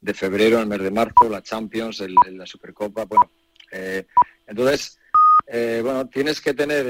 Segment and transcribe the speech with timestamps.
[0.00, 3.30] de febrero, el mes de marzo, la Champions, la Supercopa, bueno.
[3.70, 4.06] Eh,
[4.46, 4.98] entonces,
[5.46, 6.86] eh, bueno, tienes que tener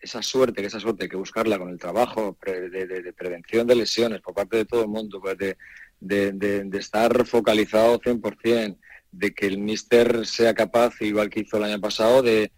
[0.00, 4.20] esa suerte, que esa suerte hay que buscarla con el trabajo de, prevención de lesiones
[4.20, 8.76] por parte de todo el mundo, pues de, estar focalizado 100%,
[9.12, 12.52] de que el míster sea capaz, igual que hizo el año pasado, de,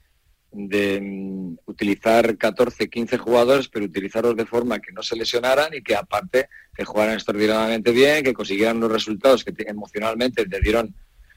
[0.54, 5.96] mm, utilizar 14, 15 jugadores, pero utilizarlos de forma que no se lesionaran y que
[5.96, 10.94] aparte que jugaran extraordinariamente bien, que consiguieran los resultados que emocionalmente te dieron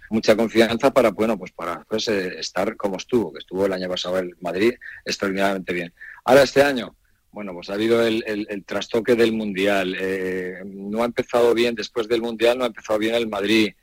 [0.10, 4.18] mucha confianza para, bueno, pues para pues, estar como estuvo, que estuvo el año pasado
[4.20, 4.74] el Madrid
[5.06, 5.94] extraordinariamente bien.
[6.24, 6.96] Ahora este año,
[7.32, 9.96] bueno, pues ha habido el, trastoque del Mundial.
[10.00, 13.74] Eh, no ha empezado bien, después del Mundial no ha empezado bien el Madrid.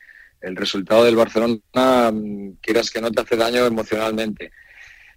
[0.40, 4.50] El resultado del Barcelona, mm, quieras que no te hace daño emocionalmente.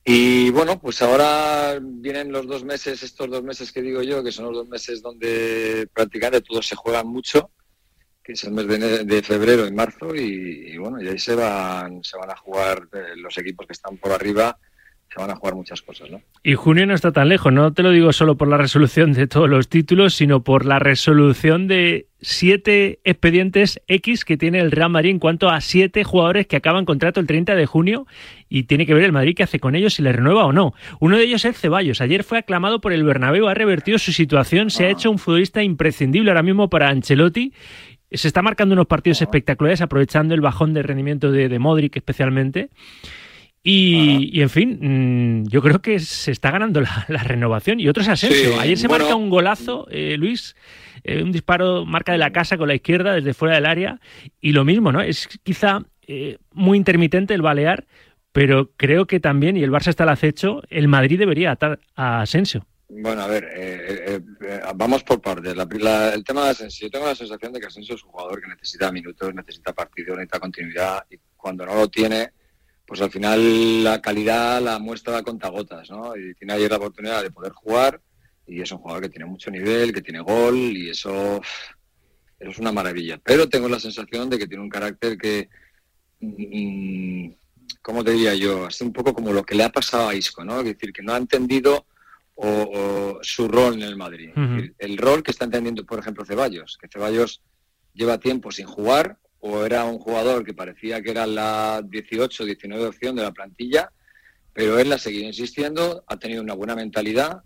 [0.10, 4.32] Y bueno, pues ahora vienen los dos meses, estos dos meses que digo yo, que
[4.32, 7.52] son los dos meses donde prácticamente todos se juegan mucho
[8.24, 12.18] que es el mes de, febrero y marzo, y, bueno, y ahí se van, se
[12.18, 14.60] van a jugar eh, los equipos que están por arriba,
[15.10, 16.22] se van a jugar muchas cosas, ¿no?
[16.44, 19.28] Y junio no está tan lejos, no te lo digo solo por la resolución de
[19.28, 24.90] todos los títulos, sino por la resolución de siete expedientes X que tiene el Real
[24.90, 28.08] Madrid en cuanto a siete jugadores que acaban contrato el 30 de junio
[28.50, 30.74] y tiene que ver el Madrid qué hace con ellos, si les renueva o no.
[31.00, 32.02] Uno de ellos es Ceballos.
[32.02, 34.92] Ayer fue aclamado por el Bernabéu, ha revertido su situación, se ha ah.
[34.92, 37.54] hecho un futbolista imprescindible ahora mismo para Ancelotti
[38.10, 42.70] se está marcando unos partidos espectaculares, aprovechando el bajón de rendimiento de, de Modric especialmente.
[43.70, 47.82] Y, en fin, mm, yo creo que se está ganando la, renovación.
[47.82, 48.58] Y otro es Asensio.
[48.60, 50.56] Ayer se marca un golazo, eh, Luis,
[51.04, 54.00] eh, un disparo marca de la casa con la izquierda desde fuera del área.
[54.40, 55.02] Y lo mismo, ¿no?
[55.02, 57.86] Es quizá eh, muy intermitente el balear,
[58.32, 62.22] pero creo que también, y el Barça está al acecho, el Madrid debería atar a
[62.22, 62.66] Asensio.
[62.90, 65.54] Bueno, a ver, eh, eh, eh, vamos por partes.
[65.54, 68.48] el tema de Asensio, yo tengo la sensación de que Asensio es un jugador que
[68.48, 72.32] necesita minutos, necesita partidos, necesita continuidad y cuando no lo tiene,
[72.88, 76.16] pues al final la calidad la muestra a contagotas, ¿no?
[76.16, 78.02] Y tiene ayer la oportunidad de poder jugar
[78.48, 81.42] y es un jugador que tiene mucho nivel, que tiene gol y eso,
[82.40, 83.20] eso es una maravilla.
[83.22, 85.50] Pero tengo la sensación de que tiene un carácter que,
[86.22, 87.30] mm,
[87.82, 88.66] ¿cómo te diría yo?
[88.66, 90.60] Así un poco como lo que le ha pasado a Isco, ¿no?
[90.60, 91.86] Es decir, que no ha entendido
[92.36, 94.30] o, su rol en el Madrid.
[94.78, 97.42] El rol que está entendiendo, por ejemplo, Ceballos, que Ceballos
[97.94, 102.86] lleva tiempo sin jugar o era un jugador que parecía que era la 18 19
[102.86, 103.92] opción de la plantilla,
[104.54, 107.44] pero él ha seguido insistiendo, ha tenido una buena mentalidad.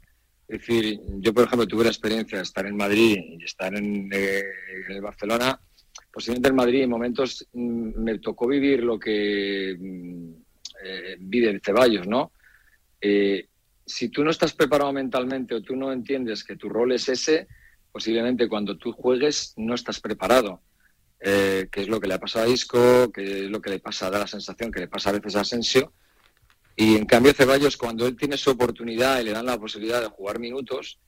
[0.47, 4.09] Es decir, yo, por ejemplo, tuve la experiencia de estar en Madrid y estar en,
[4.13, 4.41] eh,
[4.89, 5.59] el Barcelona.
[6.11, 10.31] Posiblemente en Madrid en momentos mm, me tocó vivir lo que mm,
[10.83, 12.31] eh, vive Ceballos, ¿no?
[12.99, 13.47] Eh,
[13.85, 17.47] si tú no estás preparado mentalmente o tú no entiendes que tu rol es ese,
[17.91, 20.61] posiblemente cuando tú juegues no estás preparado.
[21.23, 23.79] Eh, que es lo que le ha pasado a Isco, que es lo que le
[23.79, 25.93] pasa, da la sensación que le pasa a veces a Asensio.
[26.75, 30.07] Y en cambio Ceballos, cuando él tiene su oportunidad y le dan la posibilidad de
[30.07, 30.99] jugar minutos,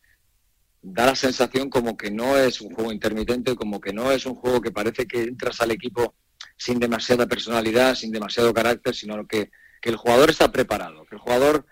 [0.83, 4.35] da la sensación como que no es un juego intermitente, como que no es un
[4.35, 6.13] juego que parece que entras al equipo
[6.57, 9.49] sin demasiada personalidad, sin demasiado carácter, sino que,
[9.81, 11.65] que el jugador está preparado, que el jugador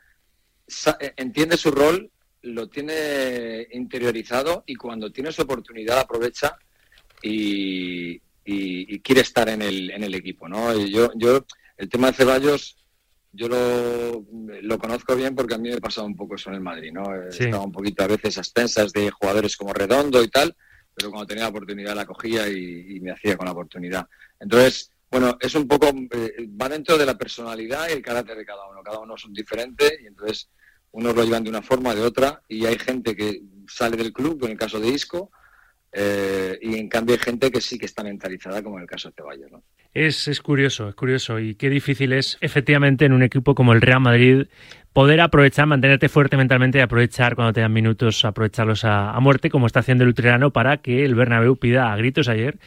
[1.00, 2.10] eh, entiende su rol,
[2.42, 6.58] lo tiene interiorizado y cuando tiene su oportunidad aprovecha
[7.22, 10.48] y, quiere estar en el, en el equipo.
[10.48, 10.74] ¿no?
[10.86, 11.46] yo, yo,
[11.78, 12.78] el tema de Ceballos,
[13.34, 14.26] yo lo,
[14.62, 16.92] lo, conozco bien porque a mí me ha pasado un poco eso en el Madrid.
[16.92, 17.04] ¿no?
[17.16, 20.56] He estado un poquito a veces a expensas de jugadores como Redondo y tal,
[20.94, 24.08] pero cuando tenía la oportunidad la cogía y, me hacía con la oportunidad.
[24.40, 28.46] Entonces, bueno, es un poco, eh, va dentro de la personalidad y el carácter de
[28.46, 28.82] cada uno.
[28.84, 30.50] Cada uno es un diferente y entonces
[30.92, 34.44] unos lo llevan de una forma, de otra, y hay gente que sale del club,
[34.44, 35.32] en el caso de Isco,
[35.92, 39.10] eh, y en cambio hay gente que sí que está mentalizada, como en el caso
[39.10, 39.52] de Ceballos.
[39.52, 39.64] ¿no?
[39.94, 43.82] Es, es curioso, es curioso, y qué difícil es efectivamente en un equipo como el
[43.82, 44.46] Real Madrid
[44.94, 49.50] poder aprovechar, mantenerte fuerte mentalmente y aprovechar cuando te dan minutos, aprovecharlos a, a muerte,
[49.50, 52.58] como está haciendo el Utrerano, para que el Bernabéu pida a gritos ayer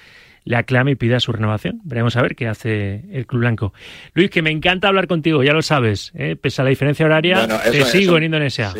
[0.44, 1.80] le aclame y pida su renovación.
[1.84, 3.72] Veremos a ver qué hace el Club Blanco.
[4.12, 6.12] Luis, que me encanta hablar contigo, ya lo sabes.
[6.14, 6.36] ¿eh?
[6.36, 8.72] Pese a la diferencia horaria, te sigo en Indonesia.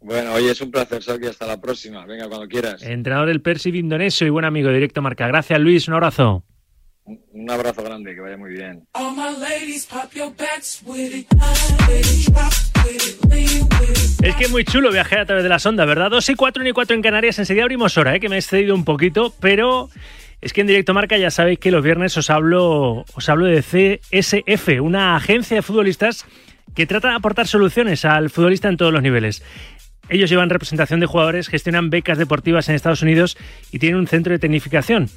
[0.00, 2.06] Bueno, hoy es un placer, Salvi, hasta la próxima.
[2.06, 2.82] Venga, cuando quieras.
[2.82, 5.26] Entrenador del Persiv indonesio y buen amigo de Directo Marca.
[5.26, 5.88] Gracias, Luis.
[5.88, 6.44] Un abrazo.
[7.04, 8.86] Un abrazo grande, que vaya muy bien.
[14.22, 16.10] Es que es muy chulo viajar a través de la sonda, ¿verdad?
[16.10, 17.38] 2 y 4, y 4 en Canarias.
[17.38, 18.20] Enseguida abrimos hora, ¿eh?
[18.20, 19.88] que me he excedido un poquito, pero
[20.40, 23.62] es que en Directo Marca ya sabéis que los viernes os hablo, os hablo de
[23.62, 26.26] CSF, una agencia de futbolistas
[26.74, 29.42] que trata de aportar soluciones al futbolista en todos los niveles.
[30.08, 33.36] Ellos llevan representación de jugadores, gestionan becas deportivas en Estados Unidos
[33.70, 35.08] y tienen un centro de tecnificación.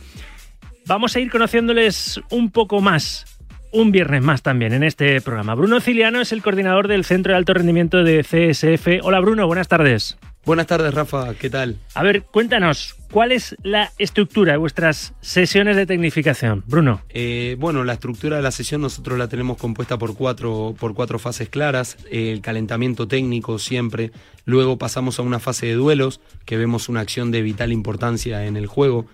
[0.85, 3.25] vamos a ir conociéndoles un poco más
[3.71, 5.55] un viernes más también en este programa.
[5.55, 9.05] Bruno Ciliano es el coordinador del Centro de Alto Rendimiento de CSF.
[9.05, 10.17] Hola Bruno, buenas tardes.
[10.43, 11.77] Buenas tardes Rafa, ¿qué tal?
[11.93, 16.63] A ver, cuéntanos, ¿cuál es la estructura de vuestras sesiones de tecnificación?
[16.65, 17.03] Bruno.
[17.09, 21.19] Eh, bueno, la estructura de la sesión nosotros la tenemos compuesta por cuatro, por cuatro
[21.19, 21.97] fases claras.
[22.09, 24.11] El calentamiento técnico siempre.
[24.45, 28.57] Luego pasamos a una fase de duelos, que vemos una acción de vital importancia en
[28.57, 29.05] el juego.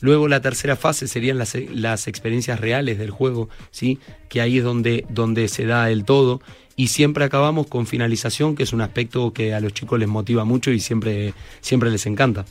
[0.00, 3.98] Luego la tercera fase serían las, las experiencias reales del juego, ¿sí?
[4.28, 6.40] que ahí es donde, donde se da el todo.
[6.76, 10.44] Y siempre acabamos con finalización, que es un aspecto que a los chicos les motiva
[10.44, 12.44] mucho y siempre, siempre les encanta.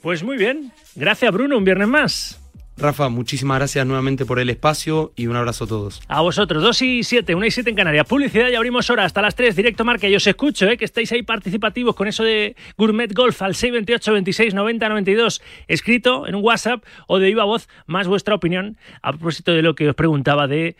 [0.00, 2.40] Pues muy bien, gracias Bruno, un viernes más.
[2.76, 6.02] Rafa, muchísimas gracias nuevamente por el espacio y un abrazo a todos.
[6.08, 8.06] A vosotros, 2 y 7, 1 y 7 en Canarias.
[8.06, 10.08] Publicidad y abrimos hora hasta las 3, directo marca.
[10.08, 10.76] Y os escucho, ¿eh?
[10.76, 16.26] que estáis ahí participativos con eso de Gourmet Golf al 628 26 90 92, escrito
[16.26, 19.88] en un WhatsApp o de viva voz, más vuestra opinión a propósito de lo que
[19.88, 20.76] os preguntaba de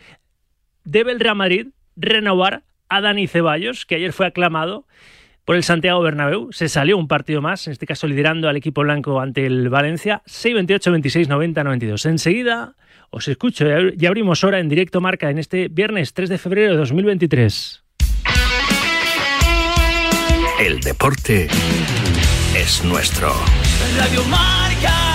[0.83, 4.85] ¿debe el Real Madrid renovar a Dani Ceballos, que ayer fue aclamado?
[5.45, 6.49] Por el Santiago Bernabéu.
[6.51, 10.21] Se salió un partido más, en este caso liderando al equipo blanco ante el Valencia,
[10.25, 12.05] 6-28, 26, 90, 92.
[12.07, 12.75] Enseguida
[13.11, 13.65] os escucho
[13.95, 17.83] y abrimos hora en directo marca en este viernes 3 de febrero de 2023.
[20.59, 21.47] El deporte
[22.55, 23.31] es nuestro.
[23.97, 25.14] Radio Marca.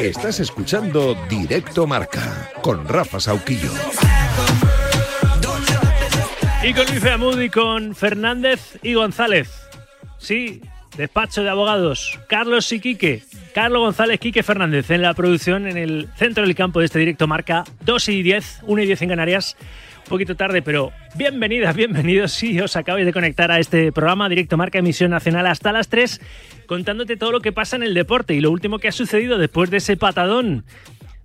[0.00, 3.70] Estás escuchando Directo Marca con Rafa Sauquillo.
[6.64, 9.50] Y con Luis Amudi, con Fernández y González.
[10.18, 10.62] Sí,
[10.96, 12.18] despacho de abogados.
[12.28, 13.22] Carlos y Quique.
[13.54, 17.28] Carlos González, Quique Fernández en la producción en el centro del campo de este directo
[17.28, 19.56] marca 2 y 10, 1 y 10 en Canarias.
[20.04, 24.58] Un poquito tarde, pero bienvenidas, bienvenidos si os acabáis de conectar a este programa Directo
[24.58, 26.20] Marca Emisión Nacional hasta las 3,
[26.66, 29.70] contándote todo lo que pasa en el deporte y lo último que ha sucedido después
[29.70, 30.64] de ese patadón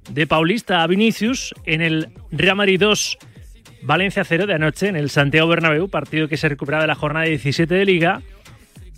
[0.10, 3.18] de Paulista a Vinicius en el Real Madrid 2,
[3.82, 7.26] Valencia 0 de anoche en el Santiago Bernabéu, partido que se recuperaba de la jornada
[7.26, 8.22] 17 de Liga.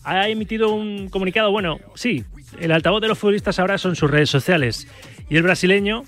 [0.03, 2.25] Ha emitido un comunicado, bueno, sí,
[2.59, 4.87] el altavoz de los futbolistas ahora son sus redes sociales.
[5.29, 6.03] Y el brasileño,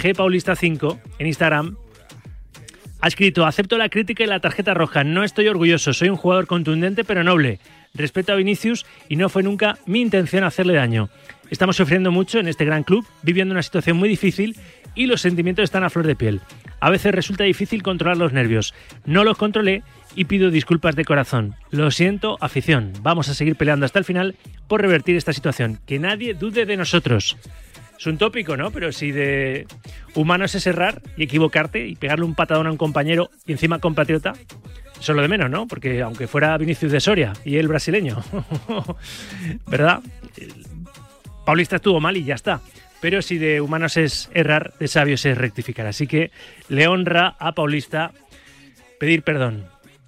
[0.00, 1.76] G Paulista 5, en Instagram,
[3.00, 6.46] ha escrito, acepto la crítica y la tarjeta roja, no estoy orgulloso, soy un jugador
[6.46, 7.60] contundente pero noble.
[7.94, 11.08] Respeto a Vinicius y no fue nunca mi intención hacerle daño.
[11.50, 14.56] Estamos sufriendo mucho en este gran club, viviendo una situación muy difícil
[14.94, 16.40] y los sentimientos están a flor de piel.
[16.80, 18.74] A veces resulta difícil controlar los nervios.
[19.04, 19.82] No los controlé
[20.16, 21.54] y pido disculpas de corazón.
[21.70, 22.92] Lo siento, afición.
[23.02, 24.34] Vamos a seguir peleando hasta el final
[24.66, 25.78] por revertir esta situación.
[25.86, 27.36] Que nadie dude de nosotros.
[27.98, 28.70] Es un tópico, ¿no?
[28.70, 29.66] Pero si de
[30.14, 34.34] humanos es errar y equivocarte y pegarle un patadón a un compañero y encima compatriota,
[35.00, 35.66] eso es lo de menos, ¿no?
[35.66, 38.22] Porque aunque fuera Vinicius de Soria y el brasileño,
[39.66, 40.00] ¿verdad?
[41.44, 42.60] Paulista estuvo mal y ya está.
[43.00, 45.86] Pero si de humanos es errar, de sabios es rectificar.
[45.86, 46.30] Así que
[46.68, 48.12] le honra a Paulista
[48.98, 49.66] pedir perdón.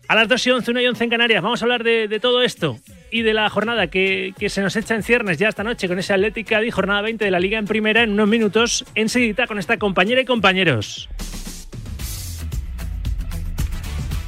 [0.09, 2.43] A las 2 y 11, 1 y 11 en Canarias, vamos a hablar de, todo
[2.43, 2.79] esto
[3.11, 6.13] y de la jornada que, se nos echa en ciernes ya esta noche con ese
[6.13, 9.79] Atlética y jornada 20 de la Liga en Primera en unos minutos, enseguida con esta
[9.79, 11.09] compañera y compañeros.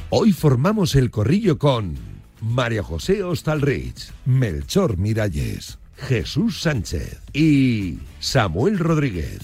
[0.09, 1.95] Hoy formamos el corrillo con
[2.41, 9.39] María José Ostalrich, Melchor Miralles, Jesús Sánchez y Samuel Rodríguez.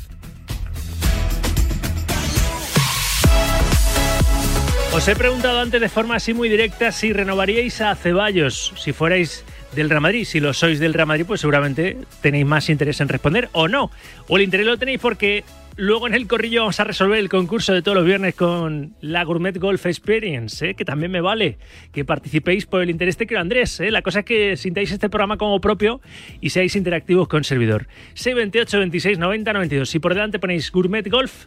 [4.97, 9.45] Os he preguntado antes de forma así muy directa si renovaríais a Ceballos si fuerais
[9.75, 10.25] del Real Madrid.
[10.25, 13.91] Si lo sois del Real Madrid, pues seguramente tenéis más interés en responder o no.
[14.27, 15.43] O el interés lo tenéis porque
[15.75, 19.23] luego en el corrillo vamos a resolver el concurso de todos los viernes con la
[19.23, 20.73] Gourmet Golf Experience, ¿eh?
[20.73, 21.59] que también me vale
[21.91, 23.79] que participéis por el interés de que Andrés.
[23.79, 23.91] ¿eh?
[23.91, 26.01] La cosa es que sintáis este programa como propio
[26.41, 27.87] y seáis interactivos con el servidor.
[28.15, 29.89] 628 26 90 92.
[29.91, 31.45] Si por delante ponéis Gourmet Golf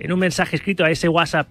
[0.00, 1.46] en un mensaje escrito a ese WhatsApp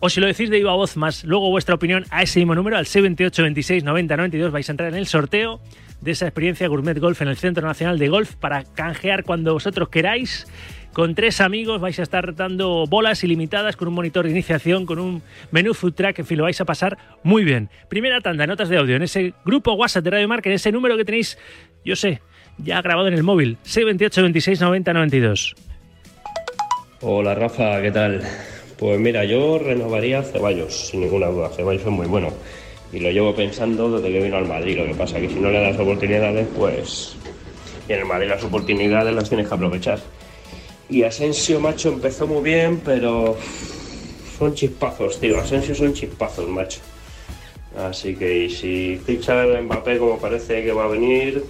[0.00, 2.76] o si lo decís de viva voz más luego vuestra opinión a ese mismo número,
[2.76, 5.60] al 78 26 90 92, vais a entrar en el sorteo
[6.00, 9.88] de esa experiencia Gourmet Golf en el Centro Nacional de Golf para canjear cuando vosotros
[9.88, 10.46] queráis.
[10.92, 14.98] Con tres amigos vais a estar dando bolas ilimitadas con un monitor de iniciación, con
[14.98, 17.68] un menú food track, en fin, lo vais a pasar muy bien.
[17.90, 20.96] Primera tanda, notas de audio en ese grupo WhatsApp de Radio Marca, en ese número
[20.96, 21.36] que tenéis,
[21.84, 22.22] yo sé,
[22.56, 25.54] ya grabado en el móvil, 628 26 90 92.
[27.02, 28.22] Hola Rafa, ¿qué tal?
[28.78, 31.48] Pues mira, yo renovaría Ceballos, sin ninguna duda.
[31.48, 32.28] Ceballos es muy bueno.
[32.92, 34.78] Y lo llevo pensando desde que vino al Madrid.
[34.78, 37.16] Lo que pasa es que si no le das oportunidades, pues.
[37.88, 39.98] Y en el Madrid las oportunidades las tienes que aprovechar.
[40.88, 43.36] Y Asensio, macho, empezó muy bien, pero.
[44.38, 45.40] Son chispazos, tío.
[45.40, 46.80] Asensio son chispazos, macho.
[47.76, 51.44] Así que si ficha el Mbappé como parece que va a venir,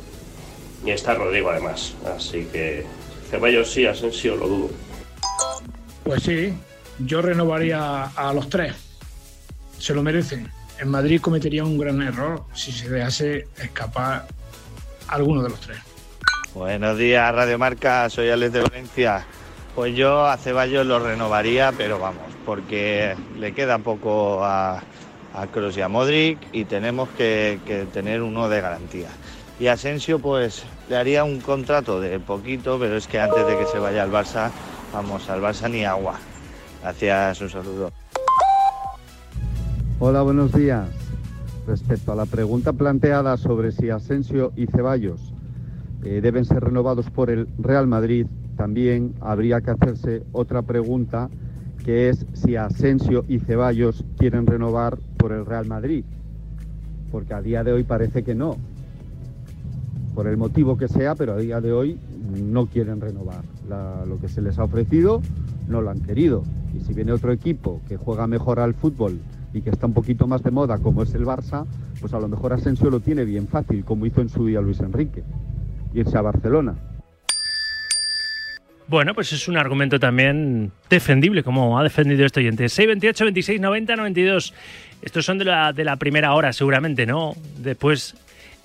[0.84, 1.94] y está Rodrigo además.
[2.16, 2.84] Así que
[3.30, 4.70] Ceballos sí, Asensio lo dudo.
[6.04, 6.52] Pues sí,
[6.98, 8.74] yo renovaría a los tres.
[9.78, 10.50] Se lo merecen.
[10.78, 14.26] En Madrid cometería un gran error si se dejase escapar
[15.08, 15.78] alguno de los tres.
[16.54, 18.08] Buenos días, Radio Marca.
[18.10, 19.24] Soy Alex de Valencia.
[19.74, 24.82] Pues yo a Ceballos lo renovaría, pero vamos, porque le queda poco a,
[25.34, 29.08] a Kroos y a Modric y tenemos que, que tener uno de garantía.
[29.60, 33.66] Y Asensio, pues le haría un contrato de poquito, pero es que antes de que
[33.66, 34.50] se vaya al Barça,
[34.92, 36.18] vamos, al Barça ni agua.
[36.86, 37.90] Gracias, un saludo.
[39.98, 40.88] Hola, buenos días.
[41.66, 45.34] Respecto a la pregunta planteada sobre si Asensio y Ceballos
[46.04, 51.28] eh, deben ser renovados por el Real Madrid, también habría que hacerse otra pregunta
[51.84, 56.04] que es si Asensio y Ceballos quieren renovar por el Real Madrid,
[57.10, 58.58] porque a día de hoy parece que no,
[60.14, 61.98] por el motivo que sea, pero a día de hoy
[62.40, 63.42] no quieren renovar.
[64.06, 65.20] lo que se les ha ofrecido
[65.66, 66.44] no lo han querido.
[66.76, 69.18] Y si viene otro equipo que juega mejor al fútbol
[69.52, 71.64] y que está un poquito más de moda, como es el Barça,
[72.00, 74.80] pues a lo mejor Asensio lo tiene bien fácil, como hizo en su día Luis
[74.80, 75.24] Enrique,
[75.94, 76.74] irse a Barcelona.
[78.88, 82.68] Bueno, pues es un argumento también defendible, como ha defendido este oyente.
[82.68, 84.54] 628 26 90 92.
[85.02, 87.34] Estos son de la, de la primera hora, seguramente, ¿no?
[87.58, 88.14] Después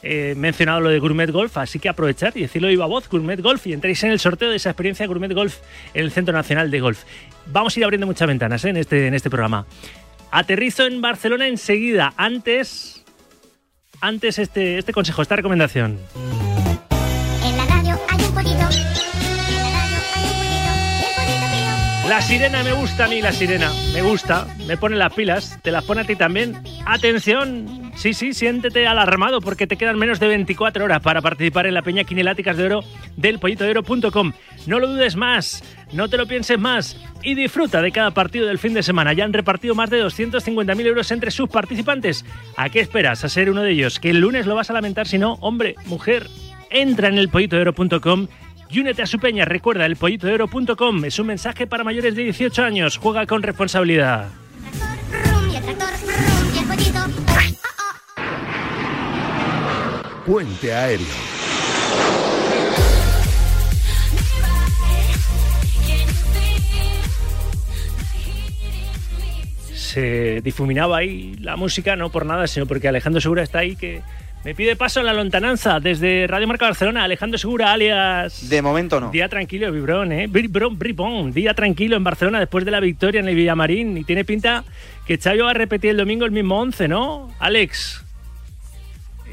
[0.04, 3.40] eh, mencionado lo de Gourmet Golf, así que aprovechar y decirlo de viva voz, Gourmet
[3.40, 5.58] Golf, y entréis en el sorteo de esa experiencia Gourmet Golf
[5.94, 7.04] en el Centro Nacional de Golf.
[7.48, 8.70] Vamos a ir abriendo muchas ventanas ¿eh?
[8.70, 9.66] en, este, en este programa.
[10.32, 12.14] Aterrizo en Barcelona enseguida.
[12.18, 13.04] Antes,
[14.00, 16.00] antes este, este consejo, esta recomendación.
[22.12, 23.72] La sirena me gusta a mí, la sirena.
[23.94, 26.62] Me gusta, me pone las pilas, te las pone a ti también.
[26.86, 31.74] Atención, sí, sí, siéntete alarmado porque te quedan menos de 24 horas para participar en
[31.74, 32.84] la Peña Quineláticas de Oro
[33.16, 34.34] del pollitodeoro.com.
[34.68, 38.60] No lo dudes más, no te lo pienses más y disfruta de cada partido del
[38.60, 39.14] fin de semana.
[39.14, 42.26] Ya han repartido más de 250.000 euros entre sus participantes.
[42.58, 44.00] ¿A qué esperas a ser uno de ellos?
[44.00, 46.28] Que el lunes lo vas a lamentar si no, hombre, mujer,
[46.70, 48.28] entra en el pollitodeoro.com
[48.70, 49.46] y únete a su peña.
[49.46, 52.98] Recuerda, el pollitodeoro.com es un mensaje para mayores de 18 años.
[52.98, 54.30] Juega con responsabilidad.
[60.26, 61.08] Puente aéreo.
[69.74, 74.02] Se difuminaba ahí la música, no por nada, sino porque Alejandro Segura está ahí que
[74.46, 77.04] me pide paso en la lontananza desde Radio Marca Barcelona.
[77.04, 78.48] Alejandro Segura, alias.
[78.48, 79.10] De momento no.
[79.10, 80.28] Día tranquilo, Vibrón, ¿eh?
[80.28, 81.32] Vibrón, Bribón.
[81.32, 83.98] Día tranquilo en Barcelona después de la victoria en el Villamarín.
[83.98, 84.64] Y tiene pinta
[85.06, 87.30] que Xavi va a repetir el domingo el mismo 11, ¿no?
[87.40, 88.04] Alex,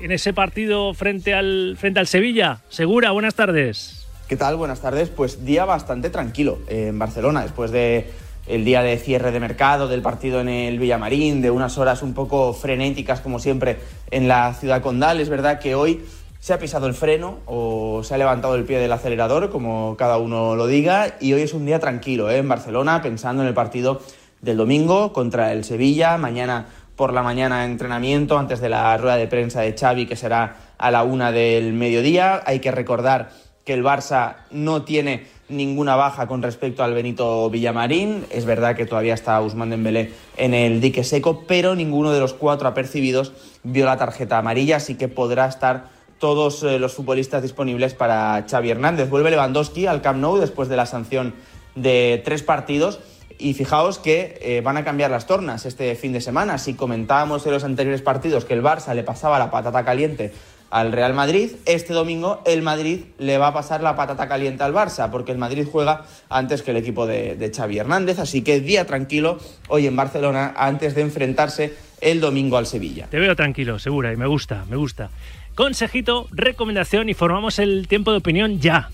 [0.03, 2.61] en ese partido frente al, frente al Sevilla.
[2.69, 4.07] Segura, buenas tardes.
[4.29, 4.57] ¿Qué tal?
[4.57, 5.09] Buenas tardes.
[5.09, 8.11] Pues día bastante tranquilo en Barcelona después de
[8.47, 12.15] el día de cierre de mercado, del partido en el Villamarín, de unas horas un
[12.15, 13.79] poco frenéticas como siempre
[14.11, 15.21] en la ciudad condal.
[15.21, 16.05] Es verdad que hoy
[16.41, 20.19] se ha pisado el freno o se ha levantado el pie del acelerador, como cada
[20.19, 22.39] uno lo diga, y hoy es un día tranquilo ¿eh?
[22.39, 24.01] en Barcelona, pensando en el partido
[24.41, 26.67] del domingo contra el Sevilla, mañana
[26.99, 30.91] por la mañana entrenamiento antes de la rueda de prensa de Xavi que será a
[30.91, 32.43] la una del mediodía.
[32.45, 33.31] Hay que recordar
[33.65, 38.27] que el Barça no tiene ninguna baja con respecto al Benito Villamarín.
[38.31, 42.35] Es verdad que todavía está Usman Dembélé en el dique seco, pero ninguno de los
[42.35, 47.95] cuatro apercibidos vio la tarjeta amarilla, así que podrá estar todos eh, los futbolistas disponibles
[47.95, 49.09] para Xavi Hernández.
[49.09, 51.33] Vuelve Lewandowski al Camp Nou después de la sanción
[51.77, 52.99] de tres partidos.
[53.39, 56.59] Y fijaos que eh, van a cambiar las tornas este fin de semana.
[56.59, 60.33] Si comentábamos en los anteriores partidos que el Barça le pasaba la patata caliente
[60.71, 61.53] al Real Madrid.
[61.67, 65.39] Este domingo el Madrid le va a pasar la patata caliente al Barça, porque el
[65.39, 68.19] Madrid juega antes que el equipo de, de, Xavi Hernández.
[68.19, 73.07] Así que día tranquilo hoy en Barcelona antes de enfrentarse el domingo al Sevilla.
[73.11, 75.11] Te veo tranquilo, segura, y me gusta, me gusta.
[75.55, 78.91] Consejito, recomendación y formamos el tiempo de opinión ya.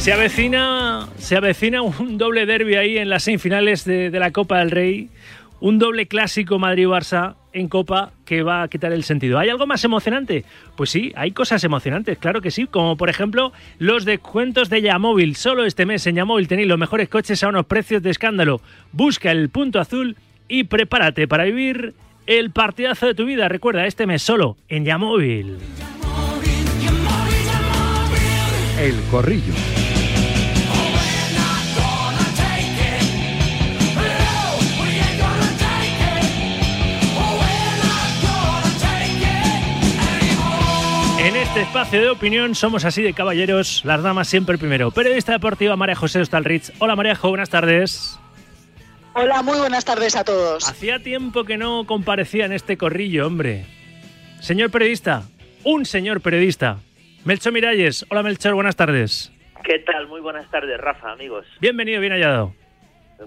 [0.00, 1.36] Se avecina, se
[1.80, 5.10] un doble derby ahí en las semifinales de, de la Copa del Rey.
[5.60, 9.38] Un doble clásico Madrid-Barça en Copa que va a quitar el sentido.
[9.38, 10.46] ¿Hay algo más emocionante?
[10.74, 15.36] Pues sí, hay cosas emocionantes, claro que sí, como por ejemplo los descuentos de Yamóvil.
[15.36, 18.62] Solo este mes en Yamóvil tenéis los mejores coches a unos precios de escándalo.
[18.92, 20.16] Busca el punto azul
[20.48, 21.92] y prepárate para vivir
[22.26, 23.48] el partidazo de tu vida.
[23.48, 25.58] Recuerda, este mes solo en Yamóvil.
[28.80, 29.52] El corrillo.
[41.50, 44.92] Este espacio de opinión somos así de caballeros, las damas siempre primero.
[44.92, 46.70] Periodista deportiva María José Ostalrich.
[46.78, 48.20] Hola María buenas tardes.
[49.14, 50.68] Hola, muy buenas tardes a todos.
[50.68, 53.66] Hacía tiempo que no comparecía en este corrillo, hombre.
[54.38, 55.24] Señor periodista,
[55.64, 56.78] un señor periodista.
[57.24, 58.06] Melchor Miralles.
[58.10, 59.32] Hola Melchor, buenas tardes.
[59.64, 60.06] ¿Qué tal?
[60.06, 61.46] Muy buenas tardes, Rafa, amigos.
[61.60, 62.54] Bienvenido, bien hallado.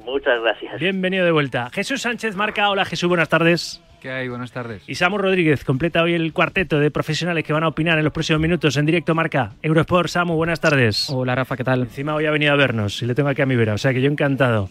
[0.05, 0.79] Muchas gracias.
[0.79, 1.69] Bienvenido de vuelta.
[1.71, 2.69] Jesús Sánchez Marca.
[2.69, 3.83] Hola Jesús, buenas tardes.
[4.03, 4.27] ¿Qué hay?
[4.27, 4.83] Buenas tardes.
[4.85, 8.11] Y Samu Rodríguez completa hoy el cuarteto de profesionales que van a opinar en los
[8.11, 10.09] próximos minutos en directo marca Eurosport.
[10.09, 11.09] Samu, buenas tardes.
[11.09, 11.83] Hola Rafa, ¿qué tal?
[11.83, 13.93] Encima hoy ha venido a vernos y le tengo aquí a mi vera, o sea
[13.93, 14.69] que yo encantado.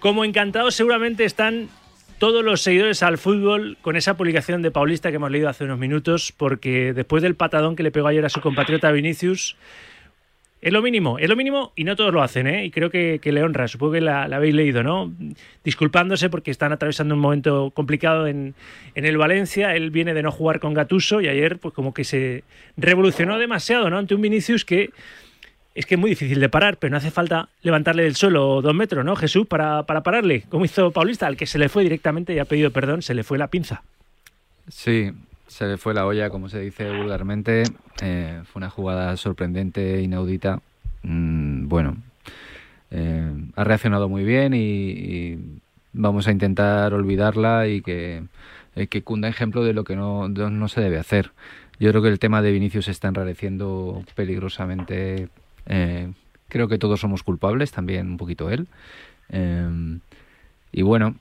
[0.00, 1.68] Como encantados seguramente están
[2.18, 5.78] todos los seguidores al fútbol con esa publicación de Paulista que hemos leído hace unos
[5.78, 9.56] minutos, porque después del patadón que le pegó ayer a su compatriota Vinicius,
[10.66, 12.64] es lo mínimo, es lo mínimo y no todos lo hacen, ¿eh?
[12.64, 15.12] Y creo que, que le honra, supongo que la, la, habéis leído, ¿no?
[15.62, 18.56] Disculpándose porque están atravesando un momento complicado en,
[18.96, 19.76] en, el Valencia.
[19.76, 22.42] Él viene de no jugar con Gatuso y ayer, pues como que se
[22.76, 23.98] revolucionó demasiado, ¿no?
[23.98, 24.90] Ante un Vinicius que
[25.76, 28.74] es que es muy difícil de parar, pero no hace falta levantarle del suelo dos
[28.74, 29.46] metros, ¿no, Jesús?
[29.46, 32.72] Para, para pararle, como hizo Paulista, al que se le fue directamente y ha pedido
[32.72, 33.84] perdón, se le fue la pinza.
[34.68, 35.12] Sí,
[35.46, 37.64] se le fue la olla, como se dice vulgarmente.
[38.02, 40.60] Eh, fue una jugada sorprendente, inaudita.
[41.02, 41.96] Mm, bueno,
[42.90, 45.60] eh, ha reaccionado muy bien y,
[45.92, 48.22] vamos a intentar olvidarla y que,
[48.74, 51.32] eh, que cunda ejemplo de lo que no se debe hacer.
[51.78, 55.28] Yo creo que el tema de Vinicius se está enrareciendo peligrosamente.
[56.48, 58.66] creo que todos somos culpables, también un poquito él.
[60.72, 61.16] y bueno,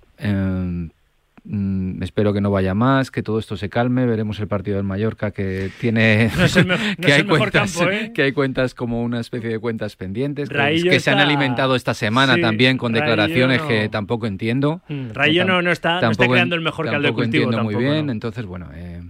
[1.48, 4.06] Mm, espero que no vaya más, que todo esto se calme.
[4.06, 6.32] Veremos el partido del Mallorca que tiene
[7.02, 8.12] que, hay cuentas, ¿eh?
[8.14, 12.38] que hay cuentas como una especie de cuentas pendientes que, se han alimentado esta semana
[12.38, 14.82] también con declaraciones que tampoco entiendo.
[14.90, 17.46] Mm, Rayo no, no, está, está creando el mejor caldo de cultivo.
[17.46, 18.70] Entiendo muy bien, entonces bueno.
[18.74, 19.02] Eh,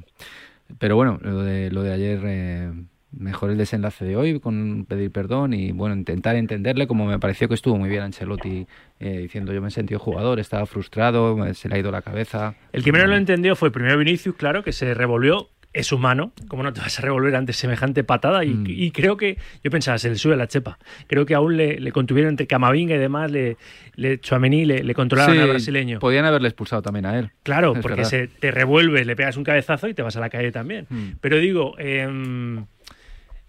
[0.77, 2.19] pero bueno, lo de, lo de ayer.
[2.25, 2.71] Eh,
[3.17, 7.47] mejor el desenlace de hoy con pedir perdón y bueno intentar entenderle como me pareció
[7.47, 8.67] que estuvo muy bien Ancelotti
[8.99, 12.55] eh, diciendo yo me he sentido jugador estaba frustrado se le ha ido la cabeza
[12.73, 16.63] el que menos lo entendió fue primero Vinicius claro que se revolvió es humano, ¿cómo
[16.63, 18.45] no te vas a revolver ante semejante patada?
[18.45, 18.91] Y, mm.
[18.91, 20.79] creo que, yo pensaba, se le sube la chepa.
[21.07, 23.57] Creo que aún le, contuvieron entre Camavinga y demás, le,
[23.95, 25.99] le Chuamení le, le controlaron al brasileño.
[25.99, 27.31] Podían haberle expulsado también a él.
[27.43, 30.53] Claro, porque se te revuelves, le pegas un cabezazo y te vas a la calle
[30.53, 30.87] también.
[30.89, 31.09] Mm.
[31.19, 32.07] Pero digo, eh,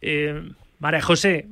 [0.06, 1.46] eh, María José,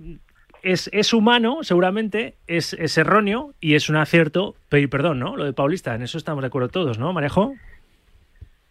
[0.62, 5.36] es, es, humano, seguramente, es, es, erróneo y es un acierto pedir perdón, ¿no?
[5.36, 7.54] Lo de Paulista, en eso estamos de acuerdo todos, ¿no, Marejo?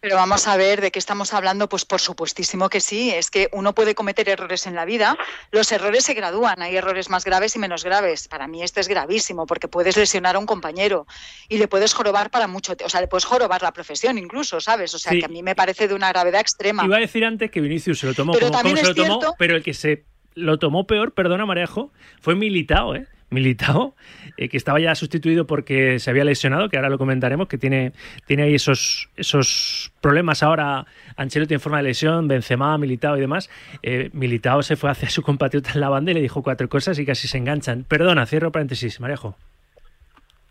[0.03, 3.47] Pero vamos a ver de qué estamos hablando, pues por supuestísimo que sí, es que
[3.53, 5.17] uno puede cometer errores en la vida,
[5.49, 8.27] los errores se gradúan, hay errores más graves y menos graves.
[8.27, 11.07] Para mí este es gravísimo porque puedes lesionar a un compañero
[11.47, 14.93] y le puedes jorobar para mucho, o sea, le puedes jorobar la profesión incluso, ¿sabes?
[14.93, 16.83] O sea, que a mí me parece de una gravedad extrema.
[16.83, 19.55] Iba a decir antes que Vinicius se lo tomó pero como, se lo tomó, pero
[19.55, 20.03] el que se
[20.35, 23.07] lo tomó peor, perdona Marejo, fue Militao, ¿eh?
[23.33, 23.95] Militao,
[24.37, 27.93] eh, que estaba ya sustituido porque se había lesionado, que ahora lo comentaremos, que tiene,
[28.25, 30.85] tiene ahí esos, esos problemas ahora.
[31.17, 33.49] Ancelotti en forma de lesión, Benzema, Militao y demás.
[33.81, 36.97] Eh, Militao se fue hacia su compatriota en la banda y le dijo cuatro cosas
[36.99, 37.83] y casi se enganchan.
[37.83, 39.35] Perdona, cierro paréntesis, Marejo.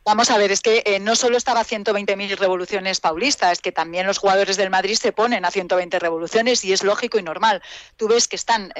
[0.04, 3.70] Vamos a ver, es que eh, no solo estaba a 120.000 revoluciones Paulista, es que
[3.70, 7.62] también los jugadores del Madrid se ponen a 120 revoluciones y es lógico y normal.
[7.96, 8.72] Tú ves que están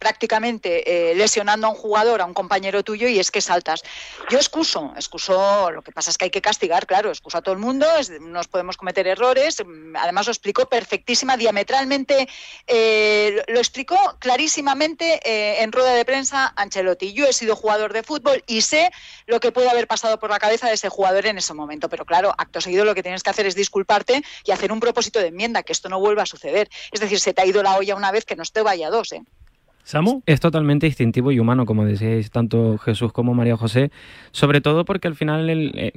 [0.00, 3.82] prácticamente eh, lesionando a un jugador, a un compañero tuyo, y es que saltas.
[4.30, 7.52] Yo excuso, excuso, lo que pasa es que hay que castigar, claro, excuso a todo
[7.52, 7.86] el mundo,
[8.20, 9.62] nos podemos cometer errores,
[9.94, 12.28] además lo explicó perfectísima, diametralmente,
[12.66, 17.12] eh, lo explicó clarísimamente eh, en rueda de prensa Ancelotti.
[17.12, 18.90] Yo he sido jugador de fútbol y sé
[19.26, 22.06] lo que puede haber pasado por la cabeza de ese jugador en ese momento, pero
[22.06, 25.26] claro, acto seguido lo que tienes que hacer es disculparte y hacer un propósito de
[25.26, 26.70] enmienda, que esto no vuelva a suceder.
[26.90, 29.12] Es decir, se te ha ido la olla una vez que no te vaya dos,
[29.12, 29.22] ¿eh?
[30.26, 33.90] Es totalmente instintivo y humano, como decíais tanto Jesús como María José,
[34.30, 35.92] sobre todo porque al final eh,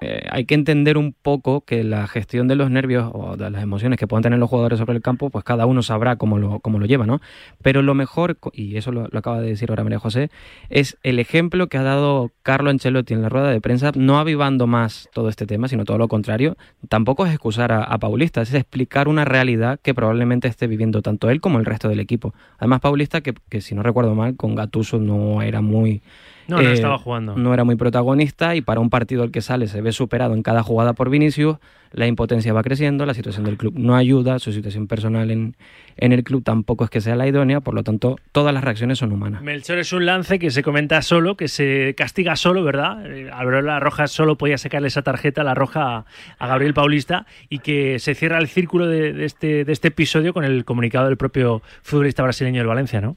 [0.00, 3.62] eh, hay que entender un poco que la gestión de los nervios o de las
[3.62, 6.60] emociones que puedan tener los jugadores sobre el campo, pues cada uno sabrá cómo lo,
[6.60, 7.20] cómo lo lleva, ¿no?
[7.62, 10.30] Pero lo mejor, y eso lo, acaba de decir ahora María José,
[10.68, 14.66] es el ejemplo que ha dado Carlo Ancelotti en la rueda de prensa, no avivando
[14.66, 16.56] más todo este tema, sino todo lo contrario.
[16.88, 21.30] Tampoco es excusar a, a Paulista, es explicar una realidad que probablemente esté viviendo tanto
[21.30, 22.34] él como el resto del equipo.
[22.58, 26.02] Además, Paulista que que si no recuerdo mal, con Gatuso no era muy...
[26.48, 27.36] No, no eh, estaba jugando.
[27.36, 30.42] No era muy protagonista y para un partido el que sale se ve superado en
[30.42, 31.58] cada jugada por Vinicius,
[31.92, 35.56] la impotencia va creciendo, la situación del club no ayuda, su situación personal en,
[35.98, 38.98] en el club tampoco es que sea la idónea, por lo tanto todas las reacciones
[38.98, 39.42] son humanas.
[39.42, 43.04] Melchor es un lance que se comenta solo, que se castiga solo, ¿verdad?
[43.06, 43.30] Eh,
[43.62, 46.06] la Roja solo podía sacarle esa tarjeta, la roja
[46.38, 50.32] a Gabriel Paulista, y que se cierra el círculo de, de, este, de este episodio
[50.32, 53.16] con el comunicado del propio futbolista brasileño del Valencia, ¿no?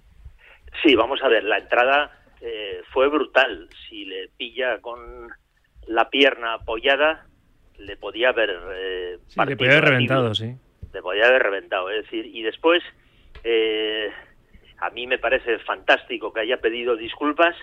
[0.84, 3.70] Sí, vamos a ver, la entrada eh, fue brutal.
[3.88, 5.30] Si le pilla con
[5.88, 7.26] la pierna apoyada,
[7.78, 10.56] le podía haber eh, sí, le podía haber reventado, sí.
[10.94, 12.84] Le podía haber reventado, es decir, y después
[13.44, 14.12] eh,
[14.80, 17.56] a mí me parece fantástico que haya pedido disculpas,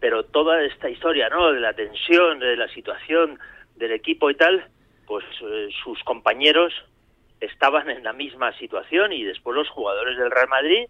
[0.00, 1.52] pero toda esta historia, ¿no?
[1.52, 3.38] De la tensión, de la situación
[3.76, 4.66] del equipo y tal,
[5.06, 6.72] pues eh, sus compañeros
[7.40, 10.86] estaban en la misma situación y después los jugadores del Real Madrid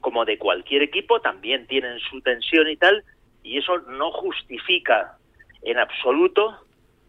[0.00, 3.04] como de cualquier equipo, también tienen su tensión y tal,
[3.42, 5.16] y eso no justifica
[5.62, 6.58] en absoluto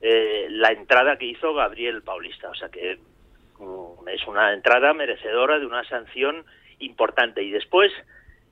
[0.02, 2.50] eh, la entrada que hizo Gabriel Paulista.
[2.50, 2.98] O sea que
[3.60, 6.46] mm, es una entrada merecedora de una sanción
[6.80, 7.44] importante.
[7.44, 7.92] Y después,